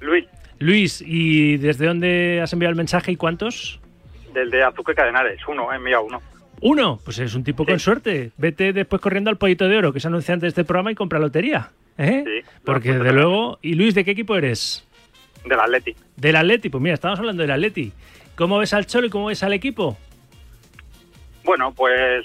[0.00, 0.24] Luis.
[0.58, 3.80] Luis, ¿y desde dónde has enviado el mensaje y cuántos?
[4.34, 6.20] Del de Azuque Cadenares, uno, he enviado uno.
[6.60, 6.98] ¿Uno?
[7.04, 7.70] Pues es un tipo sí.
[7.70, 8.32] con suerte.
[8.36, 11.18] Vete después corriendo al Pollito de Oro, que es anunciante de este programa, y compra
[11.18, 11.70] lotería.
[11.96, 12.24] ¿eh?
[12.26, 13.58] Sí, Porque desde luego...
[13.62, 14.86] ¿Y Luis, de qué equipo eres?
[15.44, 15.94] Del Atleti.
[16.16, 17.92] Del Atleti, pues mira, estamos hablando del Atleti.
[18.34, 19.96] ¿Cómo ves al Cholo y cómo ves al equipo?
[21.44, 22.24] Bueno, pues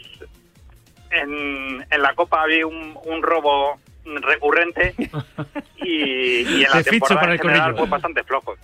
[1.11, 4.95] en, en la Copa había un, un robo recurrente
[5.77, 8.55] y, y en la temporada en general pues bastante flojo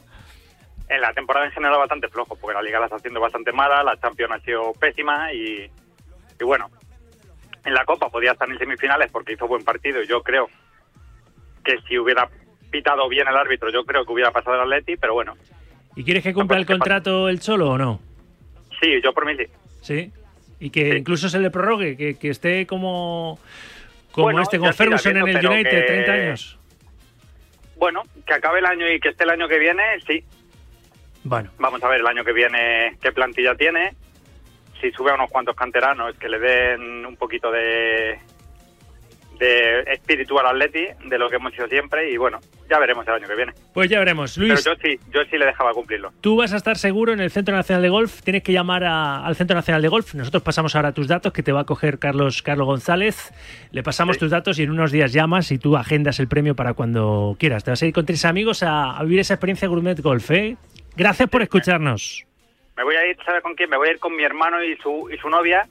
[0.87, 3.83] en la temporada en general bastante flojo, porque la liga la está haciendo bastante mala,
[3.83, 5.69] la Champions ha sido pésima y,
[6.39, 6.69] y bueno,
[7.63, 10.49] en la Copa podía estar en semifinales porque hizo buen partido y yo creo
[11.63, 12.29] que si hubiera
[12.69, 15.35] pitado bien el árbitro, yo creo que hubiera pasado el Atleti, pero bueno.
[15.95, 17.99] ¿Y quieres que cumpla el contrato el Cholo o no?
[18.81, 19.45] Sí, yo por mí sí.
[19.81, 20.11] Sí.
[20.59, 20.97] Y que sí.
[20.97, 23.39] incluso se le prorrogue, que, que esté como,
[24.11, 25.81] como bueno, este con Ferguson en el United, que...
[25.81, 26.59] 30 años.
[27.77, 30.23] Bueno, que acabe el año y que esté el año que viene, sí,
[31.25, 31.51] bueno.
[31.59, 33.95] Vamos a ver el año que viene qué plantilla tiene.
[34.79, 38.19] Si sube a unos cuantos canteranos que le den un poquito de,
[39.39, 43.27] de espiritual Atleti, de lo que hemos sido siempre y bueno, ya veremos el año
[43.27, 43.53] que viene.
[43.73, 44.61] Pues ya veremos, Luis.
[44.63, 46.11] Pero yo sí, yo sí le dejaba cumplirlo.
[46.21, 49.35] Tú vas a estar seguro en el Centro Nacional de Golf, tienes que llamar al
[49.35, 52.41] Centro Nacional de Golf, nosotros pasamos ahora tus datos que te va a coger Carlos
[52.41, 53.33] Carlos González,
[53.71, 56.73] le pasamos tus datos y en unos días llamas y tú agendas el premio para
[56.73, 57.63] cuando quieras.
[57.63, 60.57] Te vas a ir con tres amigos a, vivir esa experiencia Gourmet Golf, ¿eh?
[60.95, 62.25] Gracias por escucharnos.
[62.77, 63.69] Me voy a ir, ¿sabes con quién?
[63.69, 65.67] Me voy a ir con mi hermano y su, y su novia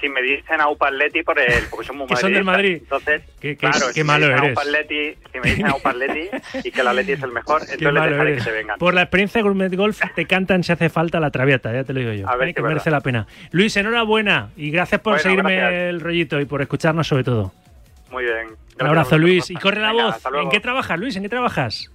[0.00, 2.78] si me dicen a Upaletti por el, porque son muy que son del Madrid.
[2.82, 4.58] Entonces, qué, claro, qué malo eres.
[5.32, 6.28] si me dicen a Upaletti
[6.64, 8.78] y que el Atleti es el mejor, entonces les dejaré que se vengan.
[8.78, 12.00] Por la experiencia Gourmet Golf te cantan si hace falta la traviata, ya te lo
[12.00, 12.28] digo yo.
[12.28, 12.54] A ver ¿eh?
[12.54, 13.26] que merece la pena.
[13.52, 17.52] Luis, enhorabuena y gracias por seguirme el rollito y por escucharnos sobre todo.
[18.10, 18.48] Muy bien.
[18.78, 19.50] Un abrazo, Luis.
[19.50, 20.22] Y corre la voz.
[20.34, 21.16] ¿En qué trabajas, Luis?
[21.16, 21.90] ¿En qué trabajas?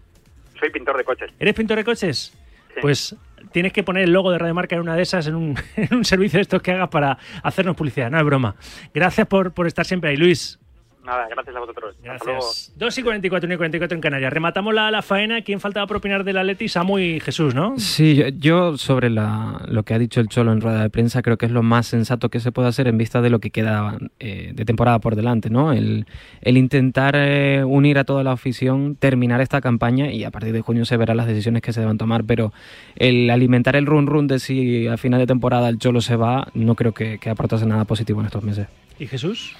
[0.59, 1.31] Soy pintor de coches.
[1.39, 2.33] ¿Eres pintor de coches?
[2.79, 3.15] Pues
[3.51, 5.93] tienes que poner el logo de Radio Marca en una de esas, en un, en
[5.95, 8.09] un servicio de estos que hagas para hacernos publicidad.
[8.09, 8.55] No es broma.
[8.93, 10.60] Gracias por, por estar siempre ahí, Luis.
[11.03, 11.95] Nada, gracias a vosotros.
[12.03, 12.73] Gracias.
[12.75, 14.31] 2 y 44, 1 y 44 en Canarias.
[14.31, 15.41] Rematamos la, la faena.
[15.41, 16.67] ¿Quién faltaba por opinar del Atleti?
[16.67, 17.73] Samu y Jesús, ¿no?
[17.79, 21.37] Sí, yo, sobre la, lo que ha dicho el Cholo en rueda de prensa creo
[21.37, 23.97] que es lo más sensato que se puede hacer en vista de lo que queda
[24.19, 25.73] eh, de temporada por delante, ¿no?
[25.73, 26.05] El,
[26.41, 30.61] el intentar eh, unir a toda la afición, terminar esta campaña y a partir de
[30.61, 32.53] junio se verán las decisiones que se deban tomar, pero
[32.95, 36.47] el alimentar el run run de si al final de temporada el Cholo se va,
[36.53, 38.67] no creo que, que aportase nada positivo en estos meses.
[38.99, 39.55] ¿Y Jesús?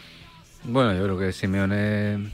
[0.63, 2.29] Bueno, yo creo que Simeone.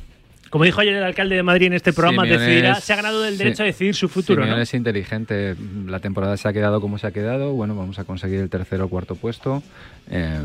[0.50, 3.38] Como dijo ayer el alcalde de Madrid en este programa, decidirá, se ha ganado el
[3.38, 4.44] derecho a decidir su futuro.
[4.44, 5.56] Simeone es inteligente.
[5.86, 7.54] La temporada se ha quedado como se ha quedado.
[7.54, 9.62] Bueno, vamos a conseguir el tercero o cuarto puesto.
[10.10, 10.40] Eh,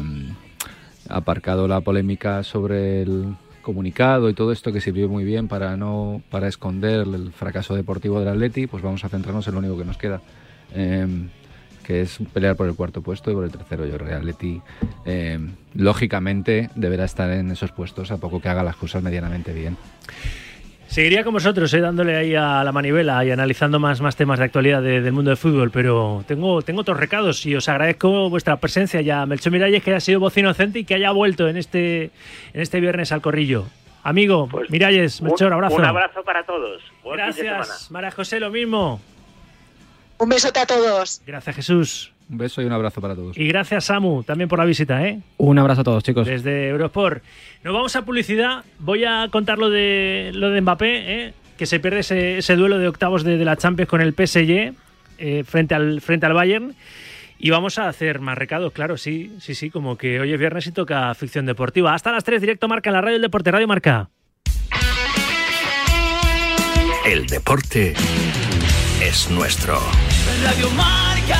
[1.09, 6.21] aparcado la polémica sobre el comunicado y todo esto que sirvió muy bien para no
[6.31, 9.85] para esconder el fracaso deportivo del Atleti, pues vamos a centrarnos en lo único que
[9.85, 10.21] nos queda.
[10.75, 11.07] Eh,
[11.83, 13.87] que es pelear por el cuarto puesto y por el tercero.
[13.87, 14.63] Yo creo que Atleti,
[15.05, 15.39] eh,
[15.75, 19.77] lógicamente, deberá estar en esos puestos a poco que haga las cosas medianamente bien.
[20.93, 24.45] Seguiría con vosotros, eh, dándole ahí a la manivela y analizando más, más temas de
[24.45, 29.01] actualidad del mundo del fútbol, pero tengo, tengo otros recados y os agradezco vuestra presencia
[29.01, 29.25] ya.
[29.25, 32.11] Melchor Miralles, que haya sido voz inocente y que haya vuelto en este,
[32.53, 33.65] en este viernes al corrillo.
[34.03, 35.77] Amigo, pues, Miralles, Melchor, abrazo.
[35.77, 36.83] Un abrazo para todos.
[37.05, 39.01] Gracias, María José, lo mismo.
[40.23, 41.21] Un besote a todos.
[41.27, 42.13] Gracias, Jesús.
[42.31, 43.37] Un beso y un abrazo para todos.
[43.37, 45.21] Y gracias, Samu, también por la visita, ¿eh?
[45.37, 46.29] Un abrazo a todos, chicos.
[46.29, 47.25] Desde Eurosport.
[47.65, 48.65] Nos vamos a publicidad.
[48.79, 50.93] Voy a contar lo de, lo de Mbappé,
[51.27, 51.35] ¿eh?
[51.59, 54.75] que se pierde ese, duelo de octavos de, la Champions con el PSG
[55.19, 56.77] eh, frente, al, frente al Bayern.
[57.41, 60.69] Y vamos a hacer más recados, claro, sí, sí, sí, como que hoy es viernes
[60.69, 61.95] y toca ficción deportiva.
[61.95, 64.09] Hasta las 3, directo Marca en la radio El Deporte, Radio Marca.
[67.05, 67.95] El deporte
[69.03, 69.81] es nuestro.
[70.41, 71.39] Radio Marca.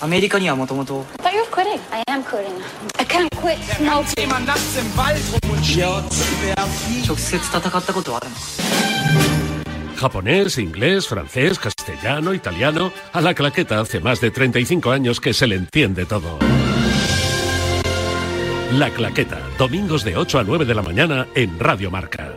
[0.00, 0.38] Amerika.
[1.22, 1.80] But you're quitting.
[1.92, 2.54] I am quitting.
[2.98, 3.58] I can't quit.
[9.96, 12.92] Japonés, inglés, francés, castellano, italiano.
[13.12, 16.38] A la claqueta hace más de 35 años que se le entiende todo.
[18.72, 22.34] La claqueta, domingos de 8 a 9 de la mañana en Radio Marca.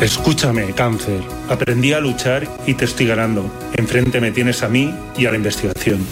[0.00, 1.20] Escúchame, cáncer.
[1.48, 3.50] Aprendí a luchar y te estoy ganando.
[3.74, 6.06] Enfrente me tienes a mí y a la investigación.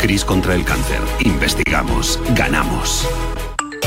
[0.00, 1.00] Cris contra el cáncer.
[1.20, 2.18] Investigamos.
[2.34, 3.06] Ganamos.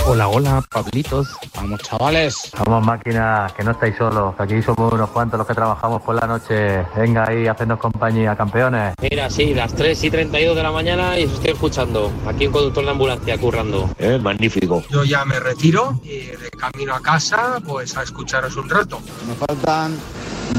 [0.08, 1.36] Hola, hola, Pablitos.
[1.56, 2.51] Vamos, chavales.
[2.60, 4.36] Vamos, máquina, que no estáis solos.
[4.38, 6.86] Aquí somos unos cuantos los que trabajamos por la noche.
[6.95, 8.93] Venga ahí, hacernos compañía, campeones.
[9.01, 12.12] Mira, sí, las 3 y 32 de la mañana y os estoy escuchando.
[12.28, 13.89] Aquí un conductor de ambulancia currando.
[13.97, 14.84] Eh, magnífico.
[14.91, 18.99] Yo ya me retiro y de camino a casa, pues a escucharos un rato.
[19.28, 19.97] Me faltan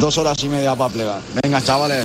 [0.01, 1.21] dos horas y media para plegar.
[1.41, 2.05] Venga, chavales.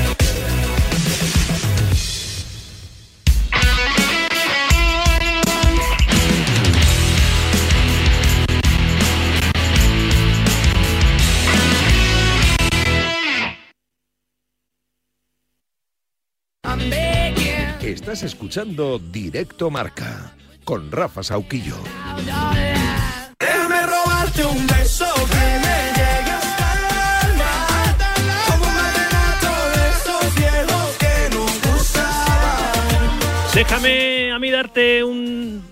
[18.11, 20.33] Estás escuchando Directo Marca
[20.65, 21.77] con Rafa Sauquillo.
[23.39, 27.51] Déjame robarte un beso que me llegue hasta el alma.
[28.47, 33.19] Como un vallenato de esos viejos que nos gustaban.
[33.55, 35.63] Déjame a mí darte un.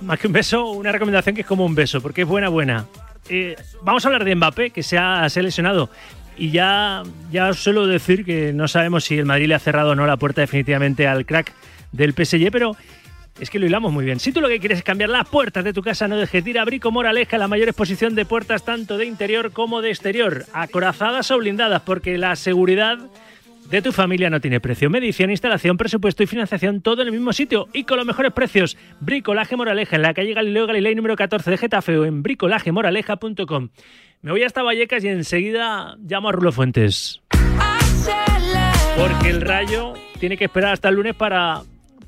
[0.00, 2.86] Más que un beso, una recomendación que es como un beso, porque es buena, buena.
[3.28, 5.90] Eh, vamos a hablar de Mbappé, que se ha seleccionado.
[6.38, 9.90] Y ya, ya os suelo decir que no sabemos si el Madrid le ha cerrado
[9.90, 11.52] o no la puerta definitivamente al crack
[11.94, 12.76] del PSG, pero
[13.40, 14.20] es que lo hilamos muy bien.
[14.20, 16.50] Si tú lo que quieres es cambiar las puertas de tu casa, no dejes de
[16.50, 20.44] ir a Brico Moraleja, la mayor exposición de puertas tanto de interior como de exterior,
[20.52, 22.98] acorazadas o blindadas, porque la seguridad
[23.70, 24.90] de tu familia no tiene precio.
[24.90, 28.76] Medición, instalación, presupuesto y financiación, todo en el mismo sitio y con los mejores precios.
[29.00, 33.70] Bricolaje Moraleja, en la calle Galileo Galilei número 14 de Getafe o en bricolajemoraleja.com.
[34.22, 37.20] Me voy hasta Vallecas y enseguida llamo a Rulo Fuentes.
[38.96, 41.62] Porque el Rayo tiene que esperar hasta el lunes para,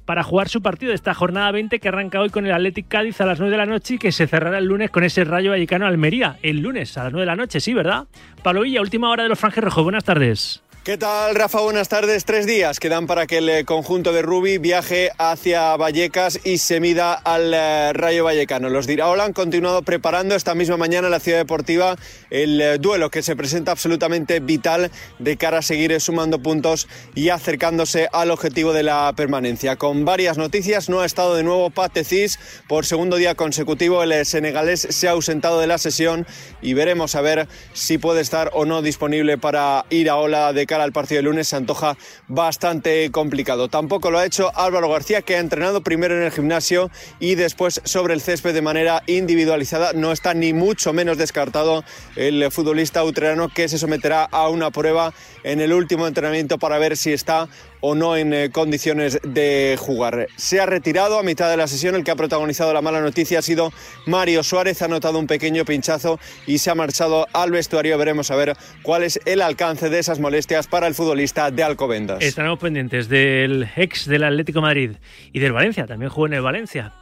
[0.07, 3.21] para jugar su partido de esta jornada 20 que arranca hoy con el Athletic Cádiz
[3.21, 5.51] a las 9 de la noche y que se cerrará el lunes con ese Rayo
[5.51, 6.39] Vallecano Almería.
[6.43, 8.07] El lunes a las 9 de la noche, sí, ¿verdad?
[8.43, 9.85] Pablo Villa, última hora de los Franjes Rojos.
[9.85, 10.63] Buenas tardes.
[10.87, 11.63] ¿Qué tal, Rafa?
[11.63, 12.25] Buenas tardes.
[12.25, 16.79] Tres días quedan para que el eh, conjunto de Rubi viaje hacia Vallecas y se
[16.79, 18.69] mida al eh, Rayo Vallecano.
[18.69, 21.97] Los Diraola han continuado preparando esta misma mañana en la Ciudad Deportiva
[22.31, 27.31] el eh, duelo que se presenta absolutamente vital de cara a seguir sumando puntos y
[27.31, 29.75] acercándose al objetivo de la permanencia.
[29.75, 32.39] Con varias noticias, no ha estado de nuevo Pate Cis.
[32.69, 36.29] Por segundo día consecutivo, el senegalés se ha ausentado de la sesión
[36.63, 40.65] y veremos a ver si puede estar o no disponible para ir a Ola de
[40.65, 41.97] cara al partido de lunes se antoja
[42.29, 43.69] bastante complicado.
[43.69, 47.81] Tampoco lo ha hecho Álvaro García, que ha entrenado primero en el gimnasio y después
[47.85, 49.93] sobre el césped de manera individualizada.
[49.93, 51.85] No está ni mucho menos descartado
[52.17, 55.13] el futbolista utrerano que se someterá a una prueba
[55.47, 57.49] en el último entrenamiento para ver si está
[57.81, 60.27] o no en eh, condiciones de jugar.
[60.37, 61.95] Se ha retirado a mitad de la sesión.
[61.95, 63.73] El que ha protagonizado la mala noticia ha sido
[64.07, 64.83] Mario Suárez.
[64.83, 66.19] Ha notado un pequeño pinchazo
[66.49, 67.97] y se ha marchado al vestuario.
[67.97, 72.23] Veremos a ver cuál es el alcance de esas molestias para el futbolista de Alcobendas.
[72.23, 74.97] Estaremos pendientes del ex del Atlético Madrid
[75.33, 75.87] y del Valencia.
[75.87, 76.93] También jugó en el Valencia.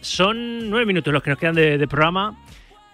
[0.00, 2.40] Son nueve minutos los que nos quedan de, de programa.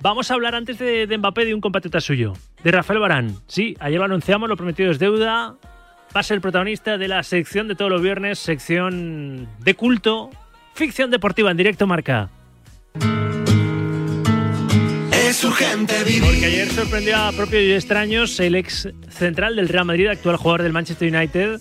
[0.02, 2.32] Vamos a hablar antes de, de Mbappé de un compatriota suyo,
[2.64, 3.36] de Rafael Barán.
[3.46, 5.56] Sí, ayer lo anunciamos, lo prometido es deuda.
[6.14, 10.30] Va a ser el protagonista de la sección de todos los viernes, sección de culto,
[10.74, 12.30] ficción deportiva en directo marca.
[15.12, 16.24] Es urgente vivir.
[16.24, 20.62] Porque ayer sorprendió a propios y extraños el ex central del Real Madrid, actual jugador
[20.64, 21.60] del Manchester United,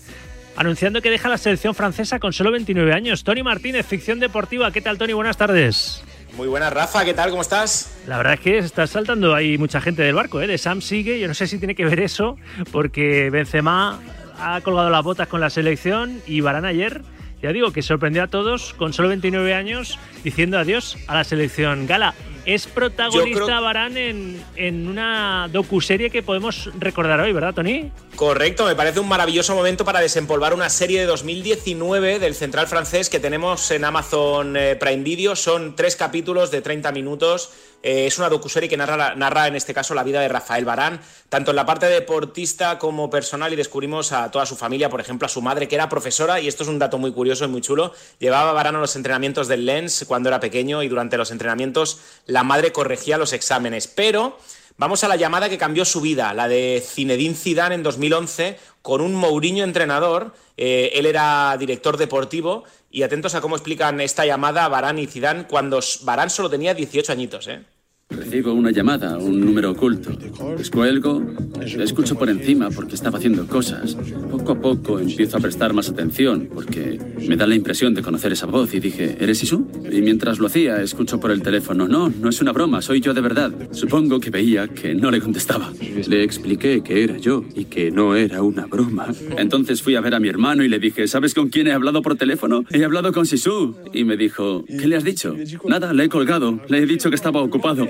[0.55, 3.23] anunciando que deja la selección francesa con solo 29 años.
[3.23, 4.71] Tony Martínez, ficción deportiva.
[4.71, 5.13] ¿Qué tal, Tony?
[5.13, 6.03] Buenas tardes.
[6.39, 7.31] Muy buenas, Rafa, ¿qué tal?
[7.31, 7.99] ¿Cómo estás?
[8.07, 10.47] La verdad es que está saltando ahí mucha gente del barco, ¿eh?
[10.47, 12.37] De Sam sigue, yo no sé si tiene que ver eso,
[12.71, 13.99] porque Benzema
[14.39, 17.01] ha colgado las botas con la selección y Varane ayer,
[17.41, 21.87] ya digo, que sorprendió a todos con solo 29 años diciendo adiós a la selección
[21.87, 22.13] gala.
[22.53, 27.91] Es protagonista creo- Varane en, en una docuserie que podemos recordar hoy, ¿verdad, Tony?
[28.15, 33.09] Correcto, me parece un maravilloso momento para desempolvar una serie de 2019 del central francés
[33.09, 35.35] que tenemos en Amazon eh, Prime Video.
[35.35, 37.51] Son tres capítulos de 30 minutos.
[37.81, 40.99] Eh, es una docuserie que narra, narra, en este caso, la vida de Rafael Barán,
[41.29, 45.25] tanto en la parte deportista como personal, y descubrimos a toda su familia, por ejemplo,
[45.25, 47.61] a su madre, que era profesora, y esto es un dato muy curioso y muy
[47.61, 47.93] chulo.
[48.19, 52.38] Llevaba Barán a los entrenamientos del Lens cuando era pequeño, y durante los entrenamientos la
[52.43, 53.87] madre corregía los exámenes.
[53.87, 54.37] Pero
[54.79, 59.01] Vamos a la llamada que cambió su vida, la de Zinedine Zidane en 2011, con
[59.01, 60.33] un Mourinho entrenador.
[60.55, 65.47] Eh, él era director deportivo y atentos a cómo explican esta llamada Barán y Zidane
[65.47, 67.49] cuando Barán solo tenía 18 añitos.
[67.49, 67.65] ¿eh?
[68.09, 70.11] Recibo una llamada, un número oculto.
[70.57, 71.21] Descuelgo,
[71.61, 73.95] escucho por encima porque estaba haciendo cosas.
[74.31, 78.31] Poco a poco empiezo a prestar más atención porque me da la impresión de conocer
[78.31, 79.67] esa voz y dije, ¿eres Isu?
[79.91, 83.13] Y mientras lo hacía, escucho por el teléfono, no, no es una broma, soy yo
[83.13, 83.51] de verdad.
[83.71, 85.71] Supongo que veía que no le contestaba.
[86.07, 89.07] Le expliqué que era yo y que no era una broma.
[89.37, 92.01] Entonces fui a ver a mi hermano y le dije, ¿sabes con quién he hablado
[92.01, 92.65] por teléfono?
[92.71, 93.75] He hablado con Sisu.
[93.93, 95.35] Y me dijo, ¿qué le has dicho?
[95.67, 96.59] Nada, le he colgado.
[96.69, 97.87] Le he dicho que estaba ocupado.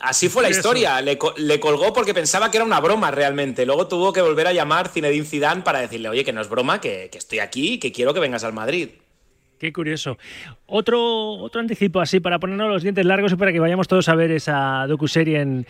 [0.00, 1.00] Así fue la historia.
[1.00, 3.64] Le, co- le colgó porque pensaba que era una broma realmente.
[3.64, 6.80] Luego tuvo que volver a llamar Zinedine Zidane para decirle, oye, que no es broma,
[6.80, 8.90] que, que estoy aquí y que quiero que vengas al Madrid.
[9.58, 10.18] Qué curioso.
[10.66, 11.00] Otro,
[11.36, 14.30] otro anticipo así para ponernos los dientes largos y para que vayamos todos a ver
[14.32, 15.66] esa docuserie en,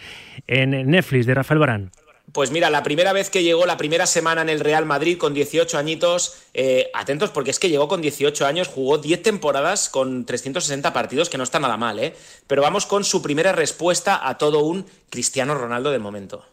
[0.48, 1.90] en Netflix de Rafael Barán.
[2.32, 5.34] Pues mira, la primera vez que llegó, la primera semana en el Real Madrid con
[5.34, 10.24] 18 añitos, eh, atentos porque es que llegó con 18 años, jugó 10 temporadas con
[10.24, 12.16] 360 partidos, que no está nada mal, ¿eh?
[12.46, 16.44] Pero vamos con su primera respuesta a todo un Cristiano Ronaldo del momento.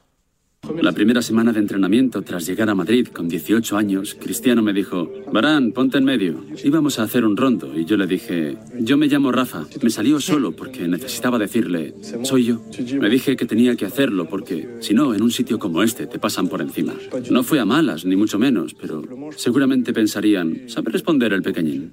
[0.80, 5.12] La primera semana de entrenamiento tras llegar a Madrid con 18 años, Cristiano me dijo,
[5.32, 6.46] Barán, ponte en medio.
[6.64, 9.66] Íbamos a hacer un rondo y yo le dije, yo me llamo Rafa.
[9.82, 12.62] Me salió solo porque necesitaba decirle, soy yo.
[13.00, 16.20] Me dije que tenía que hacerlo porque, si no, en un sitio como este te
[16.20, 16.94] pasan por encima.
[17.32, 19.04] No fue a malas, ni mucho menos, pero
[19.36, 21.92] seguramente pensarían, sabe responder el pequeñín.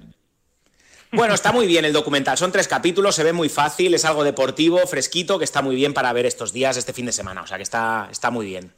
[1.11, 2.37] Bueno, está muy bien el documental.
[2.37, 5.93] Son tres capítulos, se ve muy fácil, es algo deportivo, fresquito, que está muy bien
[5.93, 7.41] para ver estos días, este fin de semana.
[7.41, 8.71] O sea que está, está muy bien.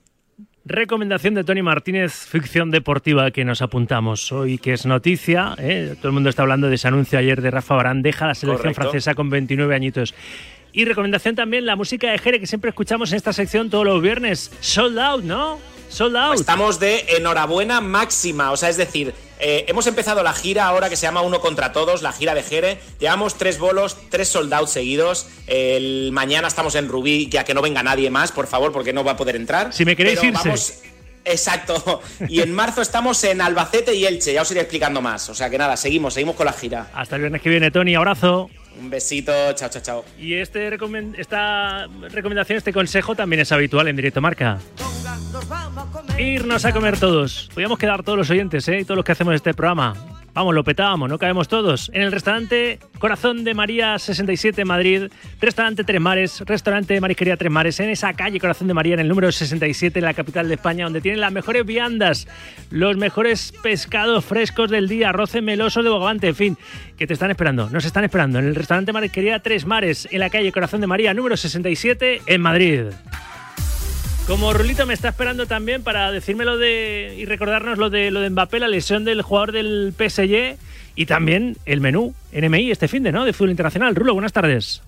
[0.64, 5.56] Recomendación de Tony Martínez, ficción deportiva que nos apuntamos hoy, que es noticia.
[5.58, 5.96] ¿eh?
[5.98, 8.74] Todo el mundo está hablando de ese anuncio ayer de Rafa Barán, deja la selección
[8.74, 8.82] Correcto.
[8.84, 10.14] francesa con 29 añitos.
[10.72, 14.02] Y recomendación también la música de Jere que siempre escuchamos en esta sección todos los
[14.02, 14.52] viernes.
[14.62, 15.60] Sold out, ¿no?
[15.90, 16.36] Sold out.
[16.36, 20.96] Estamos de enhorabuena máxima, o sea, es decir, eh, hemos empezado la gira ahora que
[20.96, 22.80] se llama Uno contra Todos, la gira de Jere.
[23.00, 25.28] Llevamos tres bolos, tres sold out seguidos.
[25.48, 29.04] El mañana estamos en Rubí, ya que no venga nadie más, por favor, porque no
[29.04, 29.74] va a poder entrar.
[29.74, 30.44] Si me queréis Pero irse.
[30.48, 30.74] vamos-
[31.24, 32.02] Exacto.
[32.28, 35.30] Y en marzo estamos en Albacete y Elche, ya os iré explicando más.
[35.30, 36.88] O sea que nada, seguimos, seguimos con la gira.
[36.94, 37.94] Hasta el viernes que viene, Tony.
[37.96, 38.50] Abrazo.
[38.80, 40.06] Un besito, chao, chao, chao.
[40.18, 44.58] Y este recomen- esta recomendación, este consejo también es habitual en Directo Marca.
[46.18, 47.50] Irnos a comer todos.
[47.54, 48.84] Podríamos quedar todos los oyentes, ¿eh?
[48.84, 49.94] Todos los que hacemos este programa.
[50.34, 51.92] Vamos, lo petábamos, no caemos todos.
[51.94, 57.80] En el restaurante Corazón de María 67 Madrid, restaurante Tres Mares, restaurante Marisquería Tres Mares,
[57.82, 60.86] en esa calle Corazón de María, en el número 67, en la capital de España,
[60.86, 62.30] donde tienen las mejores viandas,
[62.70, 66.58] los mejores pescados frescos del día, arroz meloso de bogavante, en fin,
[66.98, 70.30] que te están esperando, nos están esperando en el restaurante Marisquería Tres Mares, en la
[70.30, 72.84] calle Corazón de María, número 67, en Madrid.
[74.32, 78.22] Como Rulito me está esperando también para decirme lo de y recordarnos lo de lo
[78.22, 80.58] de Mbappé, la lesión del jugador del PSG
[80.96, 83.26] y también el menú NMI este fin de, ¿no?
[83.26, 83.94] De fútbol internacional.
[83.94, 84.84] Rulo, buenas tardes.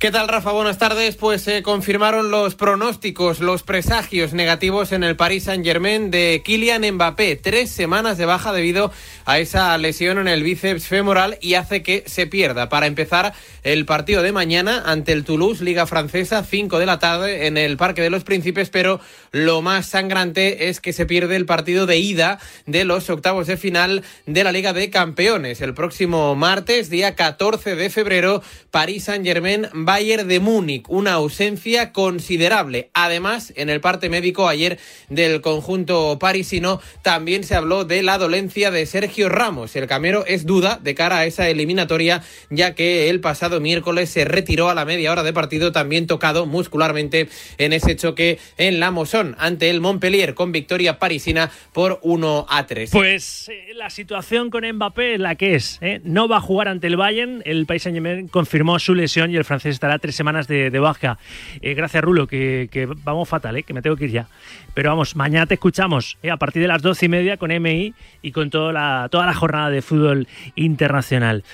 [0.00, 0.52] ¿Qué tal, Rafa?
[0.52, 1.16] Buenas tardes.
[1.16, 7.36] Pues se confirmaron los pronósticos, los presagios negativos en el Paris Saint-Germain de Kylian Mbappé.
[7.36, 8.90] Tres semanas de baja debido
[9.26, 12.70] a esa lesión en el bíceps femoral y hace que se pierda.
[12.70, 17.46] Para empezar, el partido de mañana ante el Toulouse, Liga Francesa, 5 de la tarde
[17.46, 19.00] en el Parque de los Príncipes, pero
[19.32, 23.58] lo más sangrante es que se pierde el partido de ida de los octavos de
[23.58, 25.60] final de la Liga de Campeones.
[25.60, 30.84] El próximo martes, día 14 de febrero, París Saint-Germain, Bayern de Múnich.
[30.86, 32.90] Una ausencia considerable.
[32.94, 34.78] Además, en el parte médico ayer
[35.08, 39.74] del conjunto parisino también se habló de la dolencia de Sergio Ramos.
[39.74, 44.24] El camero es duda de cara a esa eliminatoria, ya que el pasado miércoles se
[44.24, 47.28] retiró a la media hora de partido, también tocado muscularmente
[47.58, 52.64] en ese choque en la Mosón ante el Montpellier con victoria parisina por 1 a
[52.64, 52.90] 3.
[52.92, 55.80] Pues eh, la situación con Mbappé es la que es.
[55.82, 56.00] ¿eh?
[56.04, 57.42] No va a jugar ante el Bayern.
[57.44, 61.18] El Saint-Germain confirmó su lesión y el francés estará tres semanas de, baja.
[61.62, 63.62] Eh, gracias, Rulo, que, que vamos fatal, ¿eh?
[63.62, 64.26] que me tengo que ir ya.
[64.74, 66.30] Pero vamos, mañana te escuchamos ¿eh?
[66.30, 69.32] a partir de las doce y media con MI y con toda la, toda la
[69.32, 71.44] jornada de fútbol internacional.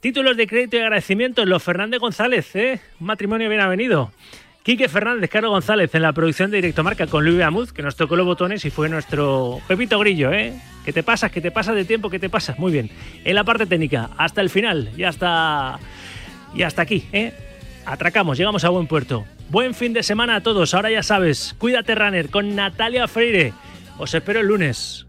[0.00, 2.80] Títulos de crédito y agradecimiento, los Fernández González, ¿eh?
[3.00, 4.10] un matrimonio bien avenido.
[4.62, 7.96] Quique Fernández, Carlos González en la producción de Directo Marca con Luis Amuz, que nos
[7.96, 10.54] tocó los botones y fue nuestro Pepito Grillo, ¿eh?
[10.86, 11.30] ¿Qué te pasas?
[11.30, 12.08] ¿Qué te pasas de tiempo?
[12.08, 12.58] ¿Qué te pasas?
[12.58, 12.90] Muy bien.
[13.24, 15.78] En la parte técnica, hasta el final, y hasta,
[16.54, 17.34] y hasta aquí, ¿eh?
[17.86, 19.24] Atracamos, llegamos a buen puerto.
[19.50, 20.74] Buen fin de semana a todos.
[20.74, 23.52] Ahora ya sabes, cuídate, Runner, con Natalia Freire.
[23.98, 25.06] Os espero el lunes.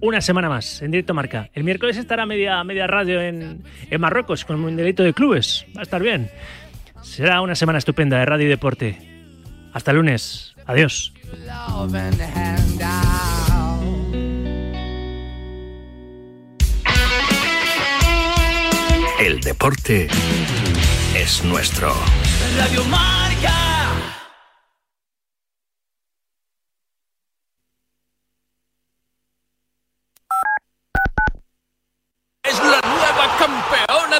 [0.00, 1.50] Una semana más en directo marca.
[1.52, 5.66] El miércoles estará media, radio en, en Marruecos con un delito de clubes.
[5.76, 6.30] Va a estar bien.
[7.02, 8.98] Será una semana estupenda de radio y deporte.
[9.72, 10.54] Hasta el lunes.
[10.66, 11.12] Adiós.
[19.20, 20.08] El deporte
[21.20, 21.94] es nuestro.
[22.56, 23.52] Radio Marca.
[32.42, 34.19] Es la nueva campeona